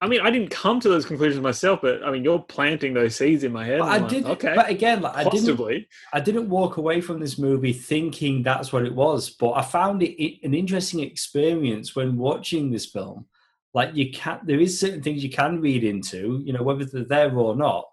I 0.00 0.06
mean, 0.06 0.20
I 0.20 0.30
didn't 0.30 0.50
come 0.50 0.78
to 0.80 0.88
those 0.88 1.04
conclusions 1.04 1.42
myself, 1.42 1.80
but 1.82 2.04
I 2.04 2.12
mean, 2.12 2.22
you're 2.22 2.38
planting 2.38 2.94
those 2.94 3.16
seeds 3.16 3.42
in 3.42 3.50
my 3.52 3.64
head. 3.64 3.80
I 3.80 3.96
like, 3.96 4.08
did. 4.08 4.24
okay, 4.24 4.52
But 4.54 4.68
again, 4.70 5.02
like, 5.02 5.16
I 5.16 5.24
didn't. 5.24 5.56
possibly. 5.56 5.88
I 6.12 6.20
didn't 6.20 6.48
walk 6.48 6.76
away 6.76 7.00
from 7.00 7.18
this 7.18 7.38
movie 7.38 7.72
thinking 7.72 8.44
that's 8.44 8.72
what 8.72 8.84
it 8.84 8.94
was, 8.94 9.30
but 9.30 9.52
I 9.52 9.62
found 9.62 10.00
it, 10.04 10.22
it 10.22 10.46
an 10.46 10.54
interesting 10.54 11.00
experience 11.00 11.96
when 11.96 12.16
watching 12.16 12.70
this 12.70 12.86
film. 12.86 13.26
Like 13.72 13.96
you 13.96 14.12
can, 14.12 14.38
there 14.44 14.60
is 14.60 14.78
certain 14.78 15.02
things 15.02 15.24
you 15.24 15.30
can 15.30 15.60
read 15.60 15.82
into, 15.82 16.40
you 16.44 16.52
know, 16.52 16.62
whether 16.62 16.84
they're 16.84 17.02
there 17.04 17.36
or 17.36 17.56
not, 17.56 17.84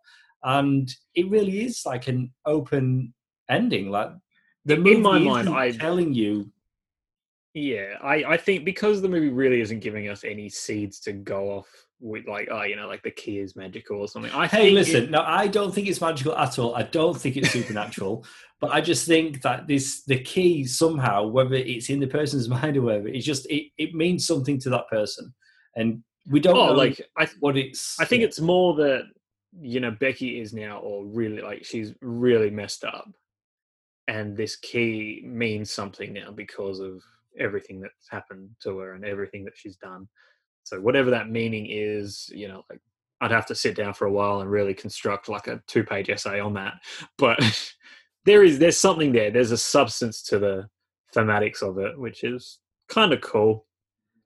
and 0.44 0.94
it 1.16 1.32
really 1.32 1.66
is 1.66 1.82
like 1.84 2.08
an 2.08 2.32
open 2.46 3.16
ending. 3.50 3.90
Like 3.90 4.12
the 4.66 4.78
movie 4.78 4.96
In 4.96 5.02
my 5.02 5.20
mind, 5.20 5.48
isn't 5.48 5.58
I- 5.58 5.72
telling 5.72 6.14
you. 6.14 6.52
Yeah, 7.54 7.98
I, 8.02 8.24
I 8.24 8.38
think 8.38 8.64
because 8.64 9.02
the 9.02 9.10
movie 9.10 9.28
really 9.28 9.60
isn't 9.60 9.82
giving 9.82 10.08
us 10.08 10.24
any 10.24 10.48
seeds 10.48 11.02
to 11.02 11.12
go 11.12 11.50
off 11.52 11.68
with, 12.00 12.26
like, 12.26 12.48
oh, 12.50 12.64
you 12.64 12.78
know, 12.78 12.88
like 12.88 13.04
the 13.04 13.12
key 13.12 13.40
is 13.40 13.58
magical 13.58 14.00
or 14.00 14.08
something. 14.08 14.32
I 14.32 14.48
Hey, 14.48 14.64
think 14.68 14.76
listen, 14.76 15.04
it- 15.04 15.12
no, 15.12 15.22
I 15.22 15.48
don't 15.48 15.74
think 15.76 15.90
it's 15.90 16.00
magical 16.00 16.34
at 16.38 16.58
all. 16.58 16.76
I 16.76 16.84
don't 16.84 17.20
think 17.20 17.36
it's 17.36 17.52
supernatural, 17.52 18.26
but 18.62 18.72
I 18.72 18.80
just 18.80 19.06
think 19.06 19.42
that 19.42 19.68
this 19.68 20.04
the 20.04 20.20
key 20.20 20.64
somehow, 20.66 21.28
whether 21.28 21.56
it's 21.56 21.90
in 21.90 22.00
the 22.00 22.08
person's 22.08 22.48
mind 22.56 22.78
or 22.78 22.84
whatever, 22.84 23.10
it's 23.10 23.26
just 23.26 23.46
it, 23.48 23.72
it 23.78 23.94
means 23.94 24.26
something 24.26 24.58
to 24.60 24.70
that 24.70 24.88
person, 24.88 25.34
and 25.76 26.04
we 26.30 26.40
don't 26.40 26.56
oh, 26.56 26.68
know 26.68 26.74
like 26.74 27.02
I, 27.18 27.28
what 27.42 27.58
it's. 27.58 28.00
I 28.00 28.06
think 28.06 28.24
it's 28.24 28.40
more 28.40 28.76
that 28.76 29.04
you 29.60 29.82
know 29.82 29.92
Becky 29.92 30.40
is 30.40 30.54
now, 30.54 30.78
or 30.80 31.04
really 31.04 31.42
like 31.42 31.66
she's 31.66 31.94
really 32.00 32.50
messed 32.50 32.86
up, 32.86 33.12
and 34.12 34.36
this 34.36 34.58
key 34.58 35.22
means 35.24 35.72
something 35.72 36.12
now 36.12 36.32
because 36.32 36.82
of 36.82 37.02
everything 37.40 37.80
that's 37.80 38.10
happened 38.10 38.50
to 38.62 38.78
her 38.78 38.94
and 38.94 39.06
everything 39.06 39.46
that 39.46 39.56
she's 39.56 39.78
done. 39.78 40.06
So 40.64 40.82
whatever 40.82 41.10
that 41.12 41.30
meaning 41.30 41.68
is, 41.70 42.30
you 42.36 42.50
know, 42.50 42.66
like 42.70 42.82
I'd 43.22 43.32
have 43.32 43.46
to 43.46 43.56
sit 43.56 43.74
down 43.74 43.94
for 43.94 44.08
a 44.08 44.12
while 44.12 44.42
and 44.42 44.52
really 44.52 44.74
construct 44.74 45.30
like 45.30 45.48
a 45.48 45.62
two-page 45.66 46.10
essay 46.10 46.42
on 46.42 46.54
that. 46.56 46.74
But 47.18 47.40
there 48.26 48.44
is 48.44 48.60
there's 48.60 48.78
something 48.78 49.14
there. 49.14 49.32
There's 49.32 49.52
a 49.52 49.58
substance 49.58 50.22
to 50.24 50.40
the 50.40 50.68
thematics 51.16 51.62
of 51.62 51.78
it, 51.78 51.98
which 51.98 52.26
is 52.26 52.60
kind 52.90 53.14
of 53.14 53.22
cool 53.22 53.66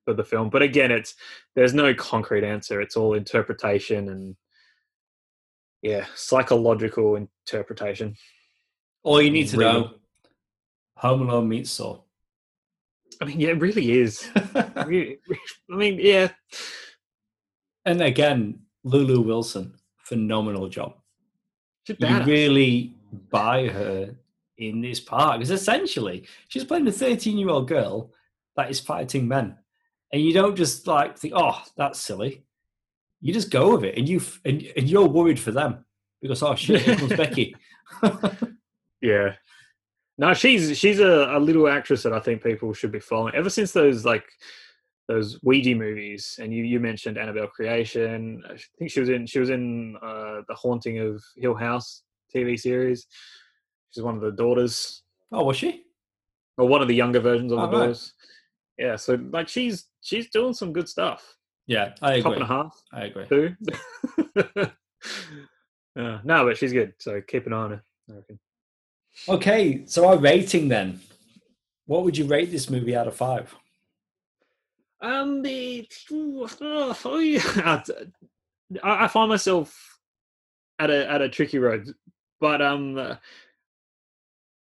for 0.04 0.16
the 0.16 0.24
film. 0.24 0.50
But 0.50 0.64
again, 0.64 0.90
it's 0.90 1.14
there's 1.56 1.76
no 1.76 1.94
concrete 1.94 2.44
answer. 2.44 2.82
It's 2.82 2.98
all 2.98 3.14
interpretation 3.14 4.10
and 4.10 4.36
yeah, 5.84 6.06
psychological 6.16 7.18
interpretation. 7.18 8.16
All 9.06 9.22
you 9.22 9.32
need 9.32 9.48
to 9.50 9.58
really- 9.58 9.72
know. 9.82 9.92
Home 10.98 11.22
Alone 11.24 11.50
meets 11.50 11.72
Saw. 11.72 12.00
I 13.22 13.26
mean, 13.26 13.40
yeah, 13.40 13.50
it 13.50 13.60
really 13.60 13.92
is. 14.00 14.28
I 14.56 14.86
mean, 15.70 16.00
yeah, 16.00 16.30
and 17.86 18.02
again, 18.02 18.60
Lulu 18.84 19.22
Wilson, 19.22 19.74
phenomenal 20.00 20.68
job. 20.70 20.96
she's 21.86 21.98
You 22.00 22.24
really 22.24 22.94
buy 23.30 23.68
her 23.68 24.16
in 24.58 24.82
this 24.82 25.00
part 25.02 25.40
because 25.40 25.52
essentially 25.52 26.26
she's 26.48 26.64
playing 26.64 26.88
a 26.88 26.92
13 26.92 27.38
year 27.38 27.50
old 27.50 27.68
girl 27.68 28.12
that 28.56 28.70
is 28.70 28.80
fighting 28.80 29.28
men, 29.28 29.58
and 30.14 30.22
you 30.22 30.34
don't 30.34 30.56
just 30.56 30.88
like 30.88 31.18
think, 31.18 31.34
"Oh, 31.36 31.62
that's 31.78 32.00
silly." 32.00 32.44
You 33.22 33.34
just 33.34 33.52
go 33.52 33.72
with 33.76 33.84
it, 33.84 33.98
and 33.98 34.08
you 34.08 34.18
f- 34.18 34.40
and, 34.46 34.62
and 34.78 34.90
you're 34.90 35.08
worried 35.08 35.40
for 35.40 35.52
them 35.52 35.86
because 36.22 36.42
oh 36.42 36.56
shit, 36.56 36.82
here 36.82 36.96
comes 36.96 37.14
Becky. 37.18 37.56
Yeah. 39.06 39.36
No, 40.18 40.34
she's 40.34 40.78
she's 40.78 41.00
a, 41.00 41.36
a 41.38 41.40
little 41.40 41.68
actress 41.68 42.04
that 42.04 42.14
I 42.14 42.20
think 42.20 42.42
people 42.42 42.74
should 42.74 42.92
be 42.92 43.00
following. 43.00 43.36
Ever 43.36 43.50
since 43.50 43.72
those 43.74 44.06
like 44.06 44.26
those 45.08 45.38
Ouija 45.44 45.76
movies, 45.76 46.40
and 46.42 46.54
you 46.54 46.64
you 46.64 46.80
mentioned 46.80 47.18
Annabelle 47.18 47.48
Creation. 47.48 48.42
I 48.50 48.58
think 48.80 48.90
she 48.92 49.00
was 49.02 49.10
in 49.10 49.26
she 49.28 49.40
was 49.40 49.50
in 49.50 49.96
uh, 50.02 50.42
the 50.48 50.56
Haunting 50.56 51.00
of 51.00 51.22
Hill 51.38 51.54
House 51.56 52.04
TV 52.34 52.58
series. 52.60 53.06
She's 53.92 54.04
one 54.04 54.16
of 54.16 54.22
the 54.22 54.32
daughters, 54.32 55.04
oh, 55.32 55.44
was 55.44 55.58
she? 55.58 55.84
or 56.58 56.68
one 56.68 56.82
of 56.82 56.88
the 56.88 56.96
younger 56.96 57.20
versions 57.20 57.52
of 57.52 57.60
Oh, 57.60 57.62
the 57.64 57.68
right. 57.68 57.80
daughters. 57.80 58.14
Yeah, 58.78 58.96
so 58.96 59.20
like 59.32 59.50
she's 59.50 59.86
she's 60.02 60.30
doing 60.30 60.54
some 60.54 60.72
good 60.74 60.88
stuff. 60.88 61.36
Yeah, 61.68 61.94
I 62.02 62.22
Cup 62.22 62.32
agree. 62.34 62.42
and 62.42 62.44
a 62.44 62.48
half, 62.48 62.82
I 62.94 63.02
agree. 63.06 63.26
two. 63.28 63.56
yeah, 65.96 66.20
no, 66.24 66.46
but 66.46 66.58
she's 66.58 66.74
good. 66.74 66.94
So 67.00 67.22
keep 67.28 67.46
an 67.48 67.54
eye 67.54 67.58
on 67.58 67.72
her. 67.72 67.84
I 68.10 68.14
reckon. 68.16 68.40
Okay, 69.28 69.86
so 69.86 70.08
our 70.08 70.18
rating 70.18 70.68
then. 70.68 71.00
What 71.86 72.04
would 72.04 72.18
you 72.18 72.26
rate 72.26 72.52
this 72.52 72.70
movie 72.70 72.96
out 72.96 73.08
of 73.08 73.16
five? 73.16 73.56
Um, 75.02 75.42
the 75.42 75.88
yeah. 76.10 77.84
I, 78.84 79.08
find 79.08 79.30
myself 79.30 80.00
at 80.80 80.90
a 80.90 81.10
at 81.10 81.22
a 81.22 81.30
tricky 81.30 81.60
road, 81.60 81.94
but 82.40 82.62
um, 82.62 82.98
uh, 82.98 83.16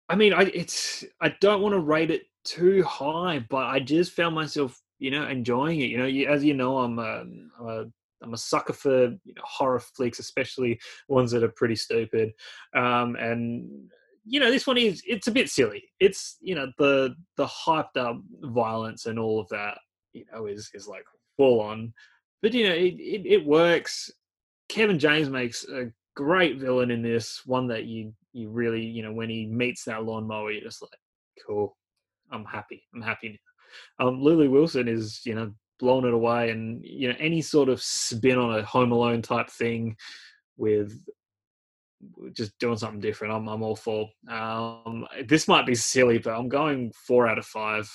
I 0.09 0.17
mean, 0.17 0.33
I 0.33 0.43
it's 0.43 1.05
I 1.21 1.35
don't 1.41 1.63
want 1.63 1.75
to 1.75 1.81
rate 1.81 2.11
it 2.11 2.23
too 2.45 2.83
high, 2.83 3.45
but 3.49 3.67
I 3.67 3.79
just 3.81 4.13
found 4.13 4.35
myself, 4.35 4.81
you 4.99 5.11
know, 5.11 5.27
enjoying 5.29 5.81
it. 5.81 5.91
You 5.91 5.99
know, 5.99 6.33
as 6.33 6.43
you 6.43 6.55
know, 6.55 6.79
I'm 6.79 6.99
a, 6.99 7.21
I'm 7.21 7.69
a 7.69 7.85
I'm 8.23 8.35
a 8.35 8.39
sucker 8.39 8.73
for 8.73 9.05
you 9.25 9.35
know, 9.35 9.43
horror 9.45 9.81
flicks, 9.81 10.19
especially 10.19 10.81
ones 11.09 11.31
that 11.31 11.45
are 11.45 11.49
pretty 11.49 11.77
stupid. 11.77 12.33
Um, 12.75 13.17
and 13.17 13.91
you 14.27 14.41
know, 14.41 14.51
this 14.51 14.67
one 14.67 14.79
is 14.79 15.03
it's 15.07 15.27
a 15.27 15.33
bit 15.33 15.49
silly. 15.49 15.85
It's 16.01 16.37
you 16.41 16.55
know 16.55 16.71
the 16.79 17.15
the 17.37 17.47
hyped 17.47 17.97
up 17.97 18.21
violence 18.43 19.07
and 19.07 19.19
all 19.19 19.41
of 19.41 19.49
that 19.51 19.79
you 20.13 20.25
know 20.33 20.47
is 20.47 20.71
is 20.75 20.89
like 20.89 21.05
full 21.37 21.61
on. 21.61 21.93
But 22.43 22.55
you 22.55 22.69
know 22.69 22.75
it, 22.75 22.95
it, 22.99 23.27
it 23.27 23.47
works. 23.47 24.11
Kevin 24.69 24.99
james 24.99 25.29
makes 25.29 25.65
a 25.69 25.93
great 26.17 26.59
villain 26.59 26.91
in 26.91 27.03
this 27.03 27.43
one 27.45 27.67
that 27.69 27.85
you 27.85 28.13
you 28.33 28.49
really 28.49 28.83
you 28.83 29.03
know 29.03 29.13
when 29.13 29.29
he 29.29 29.47
meets 29.47 29.85
that 29.85 30.05
lawnmower 30.05 30.51
you're 30.51 30.63
just 30.63 30.83
like 30.83 30.91
cool. 31.47 31.77
I'm 32.33 32.45
happy. 32.45 32.83
I'm 32.95 33.03
happy 33.03 33.39
now. 33.99 34.07
Um 34.07 34.23
lily 34.23 34.49
wilson 34.49 34.89
is 34.89 35.21
you 35.25 35.35
know 35.35 35.53
blown 35.81 36.07
it 36.07 36.15
away 36.15 36.51
and 36.51 36.83
you 36.85 37.09
know 37.09 37.17
any 37.19 37.43
sort 37.43 37.69
of 37.69 37.83
spin 37.83 38.39
on 38.39 38.59
a 38.59 38.63
home 38.63 38.93
alone 38.93 39.21
type 39.21 39.51
thing 39.51 39.97
with 40.57 40.99
just 42.33 42.59
doing 42.59 42.77
something 42.77 43.01
different 43.01 43.33
i'm, 43.33 43.49
I'm 43.49 43.63
all 43.63 43.77
for 43.77 44.09
um 44.29 45.07
this 45.27 45.49
might 45.49 45.67
be 45.67 45.75
silly 45.75 46.19
but 46.19 46.35
i'm 46.35 46.49
going 46.49 46.93
four 47.07 47.27
out 47.27 47.39
of 47.39 47.47
five 47.47 47.91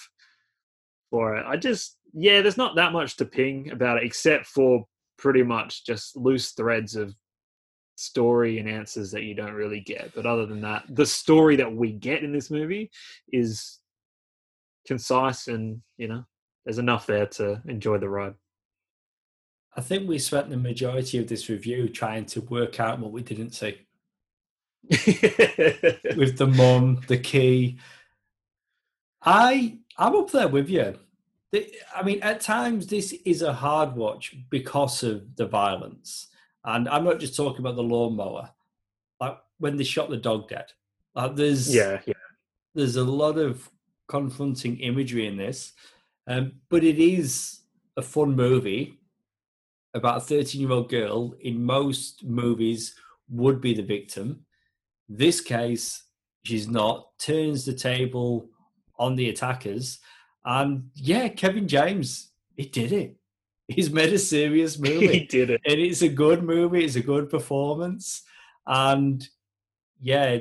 for 1.10 1.36
it. 1.36 1.45
I 1.45 1.58
just, 1.58 1.98
yeah, 2.13 2.41
there's 2.41 2.58
not 2.58 2.76
that 2.76 2.91
much 2.91 3.17
to 3.17 3.26
ping 3.26 3.72
about 3.72 3.98
it, 3.98 4.04
except 4.04 4.45
for 4.45 4.86
pretty 5.17 5.43
much 5.43 5.86
just 5.86 6.15
loose 6.15 6.52
threads 6.52 6.95
of 6.95 7.13
story 7.95 8.60
and 8.60 8.69
answers 8.69 9.12
that 9.12 9.24
you 9.24 9.36
don't 9.36 9.54
really 9.54 9.82
get. 9.82 10.13
But 10.15 10.26
other 10.26 10.45
than 10.45 10.62
that, 10.62 10.84
the 10.89 11.06
story 11.06 11.56
that 11.58 11.74
we 11.74 11.91
get 11.91 12.24
in 12.24 12.32
this 12.32 12.50
movie 12.50 12.91
is 13.32 13.80
concise 14.88 15.48
and, 15.48 15.82
you 15.98 16.08
know, 16.08 16.24
there's 16.65 16.80
enough 16.80 17.06
there 17.06 17.26
to 17.26 17.62
enjoy 17.67 17.98
the 17.98 18.10
ride. 18.10 18.36
I 19.76 19.82
think 19.82 20.08
we 20.08 20.19
spent 20.19 20.50
the 20.50 20.58
majority 20.58 21.19
of 21.19 21.28
this 21.28 21.48
review 21.48 21.89
trying 21.89 22.26
to 22.28 22.41
work 22.41 22.80
out 22.80 23.00
what 23.00 23.12
we 23.12 23.22
didn't 23.22 23.52
see. 23.52 23.78
with 24.89 26.38
the 26.38 26.48
mum, 26.48 27.02
the 27.08 27.18
key. 27.18 27.78
I 29.22 29.78
I'm 29.98 30.15
up 30.15 30.32
there 30.32 30.48
with 30.48 30.70
you. 30.70 30.96
I 31.96 32.04
mean, 32.04 32.22
at 32.22 32.42
times 32.42 32.88
this 32.88 33.13
is 33.26 33.42
a 33.42 33.54
hard 33.54 33.96
watch 33.96 34.36
because 34.50 35.04
of 35.04 35.36
the 35.36 35.46
violence, 35.46 36.28
and 36.63 36.88
I'm 36.88 37.04
not 37.04 37.20
just 37.20 37.36
talking 37.36 37.60
about 37.60 37.76
the 37.76 37.84
lawnmower. 37.84 38.52
Like 39.20 39.38
when 39.58 39.78
they 39.78 39.84
shot 39.84 40.10
the 40.10 40.18
dog 40.18 40.50
dead. 40.50 40.72
Like 41.15 41.36
there's 41.36 41.74
yeah, 41.74 42.00
yeah. 42.06 42.13
there's 42.74 42.96
a 42.96 43.04
lot 43.04 43.38
of 43.38 43.70
confronting 44.08 44.80
imagery 44.80 45.28
in 45.28 45.38
this, 45.38 45.74
um, 46.28 46.54
but 46.70 46.84
it 46.84 47.00
is 47.00 47.60
a 47.98 48.02
fun 48.02 48.36
movie 48.36 48.98
about 49.94 50.18
a 50.18 50.22
13 50.22 50.62
year 50.62 50.72
old 50.72 50.89
girl. 50.89 51.36
In 51.42 51.63
most 51.63 52.24
movies, 52.24 52.96
would 53.30 53.62
be 53.62 53.74
the 53.74 53.84
victim. 53.84 54.46
This 55.10 55.41
case, 55.41 56.04
she's 56.43 56.67
not. 56.67 57.17
Turns 57.17 57.65
the 57.65 57.74
table 57.74 58.50
on 58.98 59.15
the 59.15 59.30
attackers, 59.30 60.00
and 60.45 60.89
yeah, 60.95 61.28
Kevin 61.30 61.67
James, 61.67 62.32
he 62.56 62.65
did 62.65 62.91
it. 62.91 63.15
He's 63.67 63.91
made 63.91 64.13
a 64.13 64.19
serious 64.19 64.78
movie. 64.88 65.08
he 65.08 65.26
did 65.26 65.50
it. 65.50 65.62
and 65.65 65.80
it's 65.80 66.02
a 66.04 66.10
good 66.10 66.43
movie. 66.43 66.86
It's 66.86 66.95
a 66.95 67.02
good 67.02 67.30
performance, 67.30 68.24
and 68.67 69.28
yeah, 70.00 70.39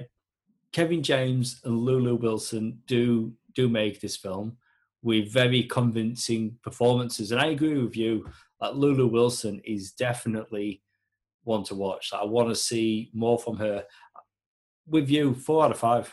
Kevin 0.72 1.02
James 1.02 1.60
and 1.64 1.78
Lulu 1.78 2.16
Wilson 2.16 2.80
do 2.86 3.32
do 3.54 3.68
make 3.68 4.00
this 4.00 4.16
film 4.16 4.56
with 5.02 5.32
very 5.32 5.62
convincing 5.62 6.56
performances. 6.62 7.32
And 7.32 7.40
I 7.40 7.46
agree 7.46 7.80
with 7.82 7.96
you 7.96 8.28
that 8.60 8.76
Lulu 8.76 9.06
Wilson 9.06 9.60
is 9.64 9.92
definitely 9.92 10.82
one 11.44 11.64
to 11.64 11.74
watch. 11.74 12.12
I 12.12 12.24
want 12.24 12.48
to 12.48 12.54
see 12.54 13.10
more 13.14 13.38
from 13.38 13.56
her. 13.56 13.84
With 14.88 15.10
you, 15.10 15.34
four 15.34 15.64
out 15.64 15.70
of 15.70 15.78
five. 15.78 16.12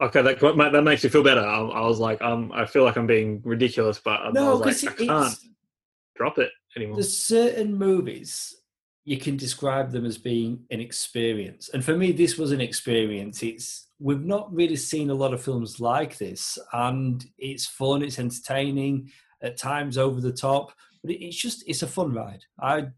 Okay, 0.00 0.22
that 0.22 0.38
that 0.40 0.82
makes 0.84 1.02
me 1.02 1.10
feel 1.10 1.24
better. 1.24 1.40
I, 1.40 1.58
I 1.58 1.86
was 1.86 1.98
like, 1.98 2.22
um, 2.22 2.52
I 2.54 2.66
feel 2.66 2.84
like 2.84 2.96
I'm 2.96 3.06
being 3.06 3.42
ridiculous, 3.44 3.98
but 3.98 4.20
I, 4.20 4.28
I 4.28 4.30
No, 4.30 4.58
because 4.58 4.84
like, 4.84 5.00
I 5.00 5.06
can't 5.06 5.32
it's 5.32 5.48
drop 6.16 6.38
it. 6.38 6.50
anymore. 6.76 6.96
There's 6.96 7.18
certain 7.18 7.74
movies 7.74 8.54
you 9.04 9.18
can 9.18 9.36
describe 9.36 9.90
them 9.90 10.04
as 10.04 10.16
being 10.16 10.64
an 10.70 10.80
experience, 10.80 11.68
and 11.70 11.84
for 11.84 11.96
me, 11.96 12.12
this 12.12 12.38
was 12.38 12.52
an 12.52 12.60
experience. 12.60 13.42
It's 13.42 13.88
we've 13.98 14.24
not 14.24 14.54
really 14.54 14.76
seen 14.76 15.10
a 15.10 15.14
lot 15.14 15.34
of 15.34 15.42
films 15.42 15.80
like 15.80 16.16
this, 16.18 16.58
and 16.72 17.24
it's 17.36 17.66
fun, 17.66 18.02
it's 18.02 18.20
entertaining, 18.20 19.10
at 19.42 19.56
times 19.56 19.98
over 19.98 20.20
the 20.20 20.32
top, 20.32 20.72
but 21.02 21.12
it's 21.12 21.36
just 21.36 21.64
it's 21.66 21.82
a 21.82 21.86
fun 21.88 22.12
ride. 22.12 22.44
I 22.60 22.88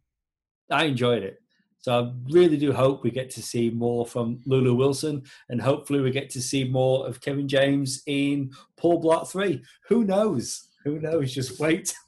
I 0.70 0.84
enjoyed 0.84 1.22
it. 1.22 1.39
So 1.80 1.98
I 1.98 2.12
really 2.32 2.56
do 2.56 2.72
hope 2.72 3.02
we 3.02 3.10
get 3.10 3.30
to 3.30 3.42
see 3.42 3.70
more 3.70 4.04
from 4.04 4.40
Lulu 4.44 4.74
Wilson, 4.74 5.22
and 5.48 5.60
hopefully 5.60 6.00
we 6.00 6.10
get 6.10 6.30
to 6.30 6.42
see 6.42 6.64
more 6.64 7.06
of 7.06 7.20
Kevin 7.20 7.48
James 7.48 8.02
in 8.06 8.50
Paul 8.76 9.02
Blart 9.02 9.28
Three. 9.28 9.62
Who 9.88 10.04
knows? 10.04 10.68
Who 10.84 11.00
knows? 11.00 11.32
Just 11.32 11.58
wait. 11.58 11.94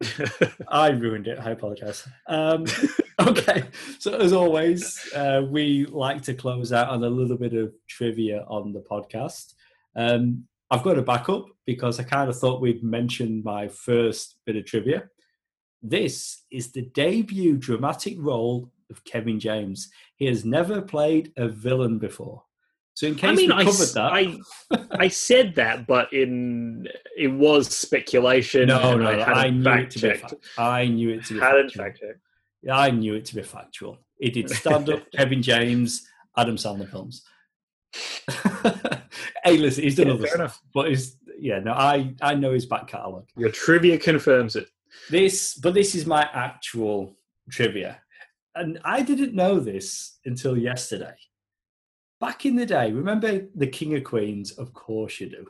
I 0.68 0.90
ruined 0.90 1.26
it. 1.26 1.38
I 1.38 1.50
apologize. 1.50 2.06
Um, 2.28 2.64
okay, 3.20 3.64
so 3.98 4.14
as 4.14 4.32
always, 4.32 5.00
uh, 5.14 5.42
we 5.48 5.86
like 5.86 6.22
to 6.22 6.34
close 6.34 6.72
out 6.72 6.88
on 6.88 7.02
a 7.02 7.10
little 7.10 7.36
bit 7.36 7.54
of 7.54 7.72
trivia 7.88 8.44
on 8.48 8.72
the 8.72 8.80
podcast. 8.80 9.54
Um, 9.96 10.44
I've 10.70 10.82
got 10.82 10.98
a 10.98 11.02
backup 11.02 11.46
because 11.66 11.98
I 11.98 12.04
kind 12.04 12.28
of 12.28 12.38
thought 12.38 12.60
we'd 12.60 12.84
mention 12.84 13.42
my 13.44 13.68
first 13.68 14.36
bit 14.44 14.56
of 14.56 14.66
trivia. 14.66 15.08
This 15.82 16.42
is 16.50 16.72
the 16.72 16.82
debut 16.82 17.56
dramatic 17.56 18.14
role 18.18 18.70
of 18.90 19.04
Kevin 19.04 19.38
James. 19.38 19.90
He 20.16 20.26
has 20.26 20.44
never 20.44 20.80
played 20.82 21.32
a 21.36 21.48
villain 21.48 21.98
before. 21.98 22.42
So 22.94 23.06
in 23.06 23.14
case 23.14 23.30
I 23.30 23.34
mean, 23.34 23.50
we 23.50 23.54
I, 23.54 23.64
covered 23.64 23.82
s- 23.82 23.92
that, 23.92 24.12
I, 24.12 24.38
I 24.98 25.06
said 25.08 25.54
that, 25.54 25.86
but 25.86 26.12
in 26.12 26.88
it 27.16 27.28
was 27.28 27.68
speculation. 27.68 28.66
no, 28.66 28.96
no, 28.96 29.06
I 29.08 29.44
I 29.46 29.50
knew 29.50 29.70
it 29.70 29.90
to 29.92 29.98
be. 30.00 30.08
checked. 30.08 30.34
I 30.58 30.86
knew 30.88 31.10
it 31.10 31.24
to 31.26 31.34
be. 31.34 31.40
Hadn't 31.40 31.66
factual. 31.70 31.84
fact 31.84 32.00
checked. 32.00 32.20
Yeah, 32.62 32.76
I 32.76 32.90
knew 32.90 33.14
it 33.14 33.24
to 33.26 33.36
be 33.36 33.42
factual. 33.42 33.98
He 34.18 34.30
did 34.30 34.50
stand 34.50 34.90
up 34.90 35.04
Kevin 35.16 35.42
James, 35.42 36.08
Adam 36.36 36.56
Sandler 36.56 36.90
films. 36.90 37.22
hey, 39.44 39.56
listen, 39.58 39.84
he's 39.84 39.94
done 39.94 40.08
Yeah, 40.08 40.14
other 40.14 40.26
stuff, 40.26 40.40
enough. 40.40 40.62
but 40.74 40.88
he's 40.88 41.16
yeah, 41.38 41.60
no, 41.60 41.72
I 41.72 42.14
I 42.20 42.34
know 42.34 42.52
his 42.52 42.66
back 42.66 42.88
catalogue. 42.88 43.28
Your 43.36 43.50
trivia 43.50 43.96
confirms 43.98 44.56
it. 44.56 44.68
This, 45.10 45.54
but 45.54 45.74
this 45.74 45.94
is 45.94 46.06
my 46.06 46.28
actual 46.32 47.16
trivia, 47.50 48.00
and 48.54 48.78
I 48.84 49.02
didn't 49.02 49.34
know 49.34 49.60
this 49.60 50.18
until 50.24 50.56
yesterday. 50.56 51.14
Back 52.20 52.46
in 52.46 52.56
the 52.56 52.66
day, 52.66 52.90
remember 52.92 53.46
the 53.54 53.66
King 53.66 53.94
of 53.96 54.04
Queens? 54.04 54.52
Of 54.52 54.72
course 54.72 55.20
you 55.20 55.30
do. 55.30 55.46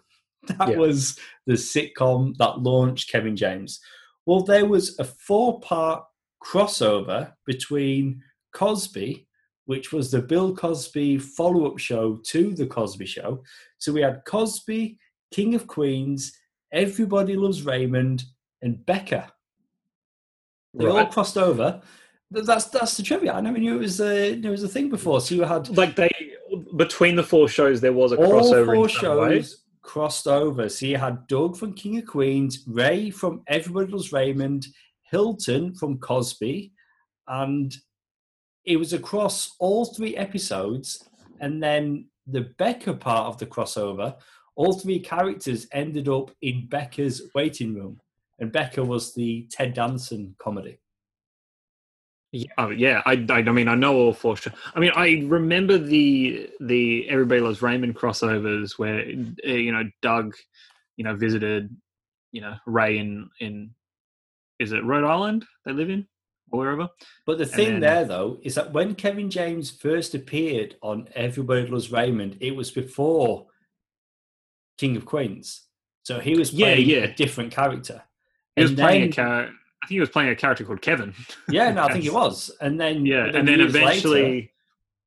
That 0.59 0.69
Yeah. 0.71 0.77
was 0.77 1.19
the 1.47 1.55
sitcom 1.55 2.37
that 2.37 2.61
launched 2.61 3.11
Kevin 3.11 3.37
James. 3.37 3.81
Well, 4.27 4.43
there 4.43 4.67
was 4.67 4.99
a 4.99 5.05
four-part 5.05 6.05
crossover 6.45 7.33
between 7.47 8.23
Cosby, 8.53 9.27
which 9.65 9.93
was 9.93 10.11
the 10.11 10.23
Bill 10.23 10.55
Cosby 10.55 11.19
follow-up 11.19 11.79
show 11.79 12.17
to 12.27 12.55
the 12.55 12.67
Cosby 12.67 13.07
Show. 13.07 13.43
So 13.79 13.93
we 13.93 14.01
had 14.03 14.23
Cosby, 14.27 14.99
King 15.33 15.55
of 15.55 15.67
Queens, 15.67 16.33
Everybody 16.73 17.37
Loves 17.37 17.63
Raymond, 17.65 18.25
and 18.63 18.85
Becker. 18.85 19.27
They 20.75 20.87
all 20.87 21.07
crossed 21.07 21.39
over. 21.39 21.81
That's 22.31 22.67
that's 22.67 22.97
the 22.97 23.03
trivia. 23.03 23.33
I 23.33 23.41
never 23.41 23.59
knew 23.59 23.77
it 23.77 23.81
was 23.81 24.01
a 24.01 24.33
it 24.33 24.45
was 24.45 24.63
a 24.63 24.69
thing 24.69 24.91
before. 24.91 25.21
So 25.21 25.35
you 25.35 25.43
had 25.45 25.77
Like 25.77 25.97
they 25.97 26.11
between 26.77 27.17
the 27.17 27.23
four 27.23 27.49
shows, 27.49 27.81
there 27.81 27.93
was 27.93 28.13
a 28.13 28.17
all 28.17 28.33
crossover. 28.33 28.75
four 28.75 28.89
in 28.89 28.95
some 28.95 29.19
way. 29.19 29.41
shows 29.41 29.65
crossed 29.89 30.29
over. 30.29 30.69
So 30.69 30.85
you 30.85 30.99
had 30.99 31.27
Doug 31.27 31.57
from 31.57 31.73
King 31.73 31.99
of 31.99 32.07
Queens, 32.07 32.63
Ray 32.67 33.11
from 33.11 33.43
Everybody 33.47 33.91
Loves 33.91 34.13
Raymond, 34.13 34.67
Hilton 35.03 35.75
from 35.75 35.99
Cosby, 35.99 36.73
and 37.27 37.75
it 38.67 38.77
was 38.77 38.93
across 38.93 39.57
all 39.59 39.87
three 39.87 40.15
episodes. 40.15 41.09
And 41.41 41.63
then 41.63 42.07
the 42.27 42.53
Becker 42.59 42.93
part 42.93 43.29
of 43.29 43.39
the 43.39 43.47
crossover, 43.47 44.17
all 44.57 44.79
three 44.79 45.01
characters 45.01 45.67
ended 45.73 46.07
up 46.09 46.31
in 46.43 46.67
Becker's 46.69 47.23
waiting 47.35 47.75
room, 47.75 47.99
and 48.39 48.53
Becker 48.53 48.85
was 48.85 49.15
the 49.15 49.47
Ted 49.51 49.75
Danson 49.75 50.35
comedy. 50.39 50.79
Yeah, 52.31 52.53
oh, 52.59 52.71
yeah. 52.71 53.01
I, 53.07 53.13
I, 53.31 53.37
I 53.39 53.43
mean, 53.43 53.69
I 53.69 53.75
know 53.75 53.97
all 53.97 54.13
four. 54.13 54.37
Shows. 54.37 54.53
I 54.75 54.81
mean, 54.81 54.93
I 54.95 55.25
remember 55.27 55.79
the 55.79 56.51
the 56.61 57.09
Everybody 57.09 57.41
Loves 57.41 57.63
Raymond 57.63 57.97
crossovers 57.97 58.79
where 58.79 58.99
uh, 59.01 59.51
you 59.51 59.73
know 59.73 59.85
Doug, 60.03 60.35
you 60.97 61.05
know, 61.05 61.17
visited, 61.17 61.75
you 62.33 62.43
know, 62.43 62.57
Ray 62.67 62.99
in 62.99 63.31
in 63.41 63.71
is 64.59 64.73
it 64.73 64.85
Rhode 64.85 65.05
Island 65.05 65.47
they 65.65 65.73
live 65.73 65.89
in 65.89 66.07
or 66.51 66.59
wherever. 66.61 66.89
But 67.25 67.39
the 67.39 67.47
thing 67.47 67.73
then- 67.73 67.81
there, 67.81 68.05
though, 68.05 68.39
is 68.43 68.55
that 68.57 68.73
when 68.73 68.95
Kevin 68.95 69.31
James 69.31 69.71
first 69.71 70.15
appeared 70.15 70.77
on 70.83 71.09
Everybody 71.15 71.67
Loves 71.67 71.91
Raymond, 71.91 72.37
it 72.41 72.55
was 72.55 72.71
before 72.71 73.47
King 74.77 74.97
of 74.97 75.07
Queens. 75.07 75.63
So 76.03 76.21
he 76.21 76.37
was 76.37 76.53
Yeah, 76.53 76.67
playing 76.67 76.89
yeah. 76.89 76.99
a 76.99 77.15
different 77.15 77.53
character. 77.53 78.03
He 78.59 78.63
was 78.65 78.71
And 78.73 78.79
playing 78.79 79.01
then- 79.03 79.09
a 79.11 79.13
character. 79.13 79.55
I 79.83 79.87
think 79.87 79.97
he 79.97 80.01
was 80.01 80.11
playing 80.11 80.29
a 80.31 80.37
character 80.37 80.65
called 80.65 80.83
Kevin. 80.83 81.15
Yeah, 81.49 81.71
no, 81.73 81.85
I 81.85 81.93
think 81.93 82.05
it 82.05 82.09
Yes. 82.09 82.15
was. 82.15 82.51
And 82.61 82.81
then 82.81 83.07
Yeah, 83.07 83.27
and 83.27 83.47
then 83.49 83.61
eventually 83.61 84.23
later- 84.23 84.49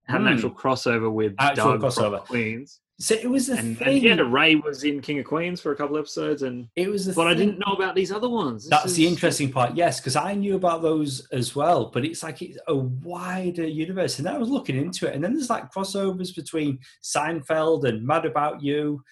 had 0.08 0.22
an 0.22 0.28
Hmm. 0.28 0.34
actual 0.34 0.52
crossover 0.52 1.12
with 1.12 1.36
Actual 1.40 1.78
Doug 1.78 1.82
from 1.82 1.90
crossover. 2.12 2.20
Queens, 2.26 2.80
so 3.00 3.14
it 3.16 3.30
was 3.30 3.48
the 3.48 3.58
and, 3.58 3.78
thing. 3.78 4.08
and 4.08 4.20
yeah, 4.20 4.26
Ray 4.28 4.56
was 4.56 4.84
in 4.84 5.02
King 5.02 5.20
of 5.20 5.26
Queens 5.26 5.60
for 5.62 5.72
a 5.72 5.76
couple 5.76 5.98
episodes, 5.98 6.42
and 6.42 6.68
it 6.76 6.90
was 6.90 7.06
the 7.06 7.14
but 7.14 7.28
I 7.28 7.34
didn't 7.34 7.60
know 7.60 7.74
about 7.74 7.96
these 7.96 8.12
other 8.12 8.28
ones. 8.30 8.64
This 8.64 8.70
That's 8.70 8.94
the 8.94 9.08
interesting 9.08 9.52
part, 9.52 9.76
yes, 9.76 10.00
because 10.00 10.16
I 10.16 10.34
knew 10.34 10.56
about 10.56 10.82
those 10.82 11.28
as 11.32 11.56
well, 11.56 11.92
but 11.94 12.04
it's 12.06 12.24
like 12.24 12.42
it's 12.42 12.58
a 12.68 12.76
wider 12.76 13.66
universe. 13.68 14.18
And 14.20 14.26
then 14.26 14.36
I 14.36 14.38
was 14.38 14.50
looking 14.50 14.76
into 14.78 15.08
it, 15.08 15.14
and 15.16 15.24
then 15.24 15.34
there's 15.34 15.50
like 15.50 15.72
crossovers 15.72 16.36
between 16.36 16.80
Seinfeld 17.04 17.84
and 17.86 18.06
Mad 18.06 18.26
About 18.26 18.62
You. 18.64 19.04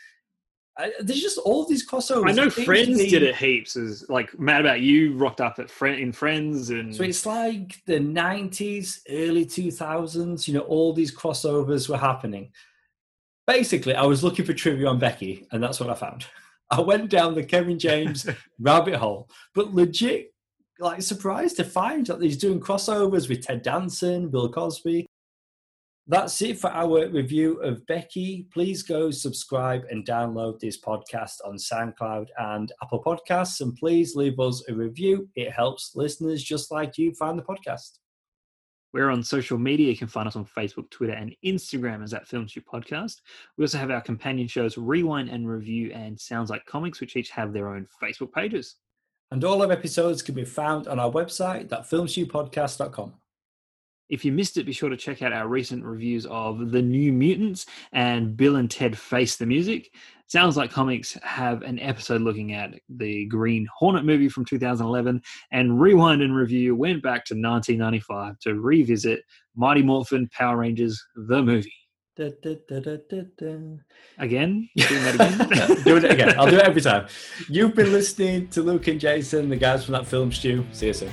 I, 0.80 0.94
there's 1.02 1.22
just 1.22 1.38
all 1.40 1.66
these 1.66 1.86
crossovers. 1.86 2.30
I 2.30 2.32
know 2.32 2.50
Friends 2.50 2.98
did 2.98 3.22
it 3.22 3.36
heaps. 3.36 3.76
As 3.76 4.10
like 4.10 4.40
Mad 4.40 4.62
About 4.62 4.80
You 4.80 5.14
rocked 5.14 5.42
up 5.42 5.60
at 5.60 5.70
friend 5.70 6.00
in 6.00 6.14
Friends, 6.14 6.70
and 6.70 6.96
So 6.96 7.04
it's 7.04 7.26
like 7.26 7.84
the 7.86 8.00
90s, 8.00 9.00
early 9.10 9.46
2000s, 9.46 10.48
you 10.48 10.54
know, 10.54 10.62
all 10.62 10.94
these 10.94 11.14
crossovers 11.14 11.90
were 11.90 11.98
happening. 11.98 12.52
Basically, 13.46 13.94
I 13.94 14.06
was 14.06 14.24
looking 14.24 14.46
for 14.46 14.54
trivia 14.54 14.88
on 14.88 15.00
Becky, 15.00 15.46
and 15.52 15.62
that's 15.62 15.82
what 15.82 15.90
I 15.90 15.96
found. 15.96 16.26
I 16.72 16.80
went 16.80 17.10
down 17.10 17.36
the 17.36 17.44
Kevin 17.44 17.78
James 17.78 18.30
rabbit 18.60 18.96
hole, 18.96 19.30
but 19.54 19.74
legit, 19.74 20.34
like, 20.80 21.02
surprised 21.02 21.58
to 21.58 21.66
find 21.66 22.06
that 22.06 22.22
he's 22.22 22.38
doing 22.38 22.62
crossovers 22.62 23.28
with 23.28 23.46
Ted 23.46 23.64
Danson, 23.64 24.30
Bill 24.30 24.50
Cosby. 24.50 25.09
That's 26.10 26.42
it 26.42 26.58
for 26.58 26.72
our 26.72 27.08
review 27.08 27.62
of 27.62 27.86
Becky. 27.86 28.48
Please 28.52 28.82
go 28.82 29.12
subscribe 29.12 29.84
and 29.92 30.04
download 30.04 30.60
this 30.60 30.82
podcast 30.82 31.36
on 31.46 31.56
SoundCloud 31.58 32.30
and 32.40 32.72
Apple 32.82 33.04
Podcasts. 33.04 33.62
And 33.62 33.76
please 33.76 34.16
leave 34.16 34.40
us 34.40 34.64
a 34.68 34.74
review. 34.74 35.30
It 35.36 35.52
helps 35.52 35.92
listeners 35.94 36.44
just 36.44 36.72
like 36.72 36.98
you 36.98 37.14
find 37.14 37.38
the 37.38 37.44
podcast. 37.44 38.00
We're 38.92 39.12
on 39.12 39.22
social 39.22 39.60
media. 39.60 39.92
You 39.92 39.98
can 39.98 40.08
find 40.08 40.28
us 40.28 40.36
on 40.36 40.46
Facebook, 40.46 40.90
Twitter, 40.90 41.14
and 41.14 41.36
Instagram 41.46 42.04
as 42.04 42.10
that 42.10 42.28
Film 42.28 42.48
Stew 42.48 42.62
Podcast. 42.62 43.18
We 43.56 43.64
also 43.64 43.78
have 43.78 43.92
our 43.92 44.02
companion 44.02 44.48
shows 44.48 44.80
Rewind 44.80 45.30
and 45.30 45.48
Review 45.48 45.92
and 45.94 46.20
Sounds 46.20 46.50
Like 46.50 46.66
Comics, 46.66 47.00
which 47.02 47.18
each 47.18 47.30
have 47.30 47.54
their 47.54 47.68
own 47.68 47.86
Facebook 48.02 48.34
pages. 48.34 48.78
And 49.30 49.44
all 49.44 49.62
our 49.62 49.72
episodes 49.72 50.24
can 50.24 50.34
be 50.34 50.44
found 50.44 50.88
on 50.88 51.00
our 51.00 51.12
website, 51.12 51.68
thatfilmstewpodcast.com. 51.68 53.14
If 54.10 54.26
you 54.26 54.32
missed 54.32 54.58
it, 54.58 54.66
be 54.66 54.72
sure 54.72 54.90
to 54.90 54.98
check 54.98 55.22
out 55.22 55.34
our 55.34 55.48
recent 55.48 55.84
reviews 55.84 56.26
of 56.26 56.72
The 56.72 56.82
New 56.82 57.14
Mutants 57.14 57.68
and 57.92 58.36
Bill 58.36 58.56
and 58.56 58.70
Ted 58.70 58.98
Face 58.98 59.36
the 59.36 59.46
Music. 59.46 59.92
Sounds 60.28 60.58
like 60.58 60.72
Comics 60.72 61.18
have 61.24 61.62
an 61.64 61.80
episode 61.80 62.22
looking 62.22 62.54
at 62.54 62.74
the 62.90 63.26
Green 63.26 63.68
Hornet 63.76 64.06
movie 64.06 64.30
from 64.30 64.46
2011, 64.46 65.22
and 65.52 65.82
Rewind 65.82 66.22
and 66.22 66.36
Review 66.36 66.76
went 66.76 67.02
back 67.02 67.26
to 67.26 67.34
1995 67.34 68.38
to 68.40 68.60
revisit 68.60 69.24
Mighty 69.56 69.82
Morphin 69.82 70.28
Power 70.30 70.58
Rangers, 70.58 71.04
the 71.16 71.42
movie. 71.42 71.74
Da, 72.16 72.32
da, 72.44 72.56
da. 72.68 72.98
Again? 74.18 74.70
Doing 74.76 75.04
that 75.04 75.16
again? 75.16 75.78
do 75.84 75.98
it 75.98 76.04
again. 76.04 76.38
I'll 76.38 76.50
do 76.50 76.58
it 76.58 76.66
every 76.66 76.82
time. 76.82 77.08
You've 77.48 77.76
been 77.76 77.94
listening 77.94 78.50
to 78.50 78.62
Luke 78.62 78.88
and 78.88 79.00
Jason, 79.00 79.50
the 79.50 79.56
guys 79.56 79.86
from 79.86 79.94
that 79.94 80.06
film 80.06 80.32
stew. 80.32 80.66
See 80.74 80.88
you 80.88 80.94
soon. 80.94 81.12